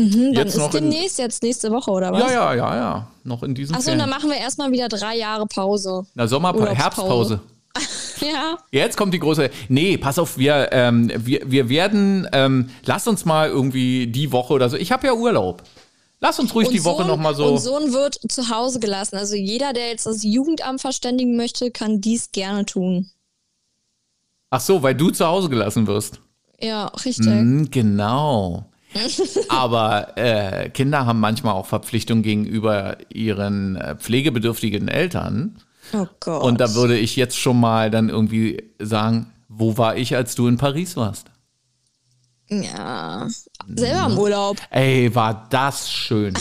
[0.02, 2.20] Hm, dann Jetzt ist noch in- demnächst jetzt nächste Woche, oder was?
[2.20, 3.06] Ja, ja, ja, ja.
[3.24, 6.06] Noch in diesem Achso, dann machen wir erstmal wieder drei Jahre Pause.
[6.14, 6.74] Na, Sommerpause.
[6.74, 7.40] Herbstpause.
[8.20, 8.58] Ja.
[8.72, 9.48] Jetzt kommt die große.
[9.68, 14.54] Nee, pass auf, wir, ähm, wir, wir werden, ähm, lass uns mal irgendwie die Woche
[14.54, 14.76] oder so.
[14.76, 15.62] Ich habe ja Urlaub.
[16.18, 17.46] Lass uns ruhig die Woche Sohn- noch mal so.
[17.46, 19.14] Und Sohn wird zu Hause gelassen.
[19.16, 23.08] Also jeder, der jetzt das Jugendamt verständigen möchte, kann dies gerne tun.
[24.50, 26.20] Ach so, weil du zu Hause gelassen wirst.
[26.60, 27.26] Ja, richtig.
[27.26, 28.64] Hm, genau.
[29.48, 35.58] Aber äh, Kinder haben manchmal auch Verpflichtungen gegenüber ihren äh, pflegebedürftigen Eltern.
[35.92, 36.42] Oh Gott.
[36.42, 40.48] Und da würde ich jetzt schon mal dann irgendwie sagen, wo war ich, als du
[40.48, 41.26] in Paris warst?
[42.50, 43.28] ja.
[43.74, 44.56] Selber im Urlaub.
[44.70, 46.34] Ey, war das schön.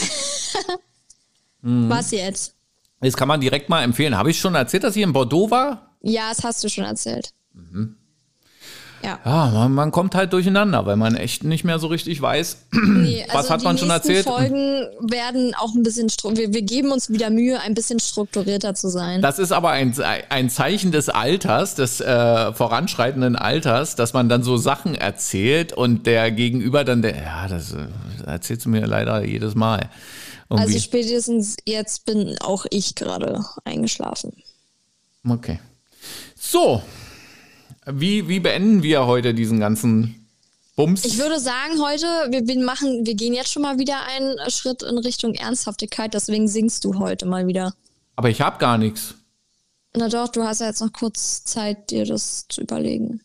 [1.62, 1.90] Mhm.
[1.90, 2.56] Was jetzt?
[3.02, 4.18] Das kann man direkt mal empfehlen.
[4.18, 5.98] Habe ich schon erzählt, dass ich in Bordeaux war?
[6.02, 7.32] Ja, das hast du schon erzählt.
[7.54, 7.98] Mhm.
[9.08, 9.20] Ja.
[9.24, 12.58] Ja, man, man kommt halt durcheinander, weil man echt nicht mehr so richtig weiß.
[12.98, 14.26] Nee, Was also hat man die schon erzählt?
[14.26, 18.90] Folgen werden auch ein bisschen, wir, wir geben uns wieder Mühe, ein bisschen strukturierter zu
[18.90, 19.22] sein.
[19.22, 19.96] Das ist aber ein,
[20.30, 26.06] ein Zeichen des Alters, des äh, voranschreitenden Alters, dass man dann so Sachen erzählt und
[26.06, 27.88] der Gegenüber dann, der, ja, das äh,
[28.26, 29.90] erzählst du mir leider jedes Mal.
[30.50, 30.74] Irgendwie.
[30.74, 34.34] Also spätestens jetzt bin auch ich gerade eingeschlafen.
[35.28, 35.60] okay.
[36.40, 36.82] So,
[37.92, 40.28] wie, wie beenden wir heute diesen ganzen
[40.76, 41.06] Bums?
[41.06, 44.84] Ich würde sagen, heute, wir, wir machen, wir gehen jetzt schon mal wieder einen Schritt
[44.84, 47.74] in Richtung Ernsthaftigkeit, deswegen singst du heute mal wieder.
[48.16, 49.16] aber ich habe gar nichts.
[49.96, 53.22] Na doch, du hast ja jetzt noch kurz Zeit, dir das zu überlegen.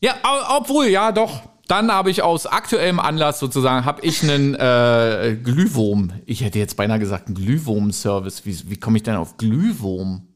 [0.00, 0.16] Ja,
[0.48, 1.42] obwohl, ja, doch.
[1.68, 6.10] Dann habe ich aus aktuellem Anlass sozusagen, habe ich einen äh, Glühwurm.
[6.26, 8.44] Ich hätte jetzt beinahe gesagt, einen Glühwurm-Service.
[8.44, 10.26] Wie, wie komme ich denn auf Glühwurm?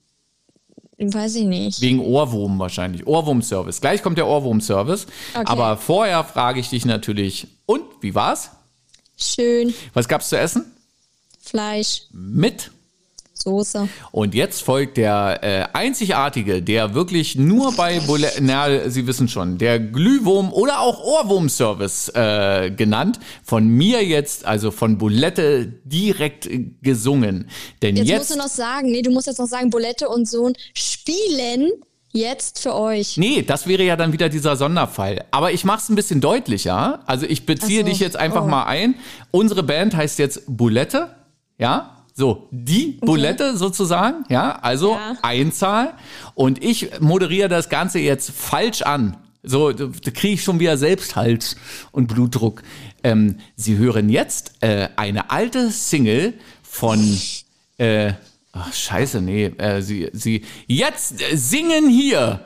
[0.98, 1.80] Weiß ich nicht.
[1.80, 3.06] Wegen Ohrwurm wahrscheinlich.
[3.06, 3.80] Ohrwurm-Service.
[3.80, 5.06] Gleich kommt der Ohrwurm-Service.
[5.34, 5.44] Okay.
[5.46, 8.50] Aber vorher frage ich dich natürlich, und wie war's?
[9.16, 9.74] Schön.
[9.92, 10.72] Was gab's zu essen?
[11.40, 12.70] Fleisch, Mit.
[13.44, 13.88] Soße.
[14.10, 19.58] Und jetzt folgt der äh, einzigartige, der wirklich nur bei Bulette, na, Sie wissen schon,
[19.58, 23.20] der Glühwurm oder auch Ohrwurm-Service äh, genannt.
[23.44, 26.48] Von mir jetzt, also von Bulette, direkt
[26.82, 27.48] gesungen.
[27.82, 28.18] Denn Jetzt, jetzt.
[28.18, 31.70] musst du noch sagen, nee, du musst jetzt noch sagen, Bolette und Sohn spielen
[32.12, 33.16] jetzt für euch.
[33.16, 35.24] Nee, das wäre ja dann wieder dieser Sonderfall.
[35.32, 37.00] Aber ich mache es ein bisschen deutlicher.
[37.06, 37.86] Also ich beziehe so.
[37.88, 38.48] dich jetzt einfach Oh.
[38.48, 38.94] mal ein.
[39.32, 41.14] Unsere Band heißt jetzt Bulette,
[41.58, 41.93] ja?
[42.16, 44.56] So, die Bulette sozusagen, ja?
[44.62, 45.16] Also Ja.
[45.22, 45.94] Einzahl.
[46.34, 49.16] Und ich moderiere das Ganze jetzt falsch an.
[49.42, 51.56] So, da kriege ich schon wieder Selbsthals
[51.90, 52.62] und Blutdruck.
[53.02, 57.18] Ähm, Sie hören jetzt äh, eine alte Single von
[57.78, 58.12] äh,
[58.52, 62.40] ach, scheiße, nee, äh, sie, sie, jetzt singen hier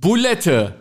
[0.00, 0.74] Bulette.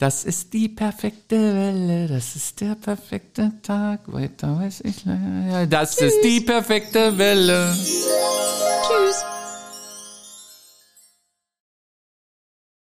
[0.00, 5.66] Das ist die perfekte Welle, das ist der perfekte Tag, weiter weiß ich leider.
[5.66, 7.76] Das ist die perfekte Welle.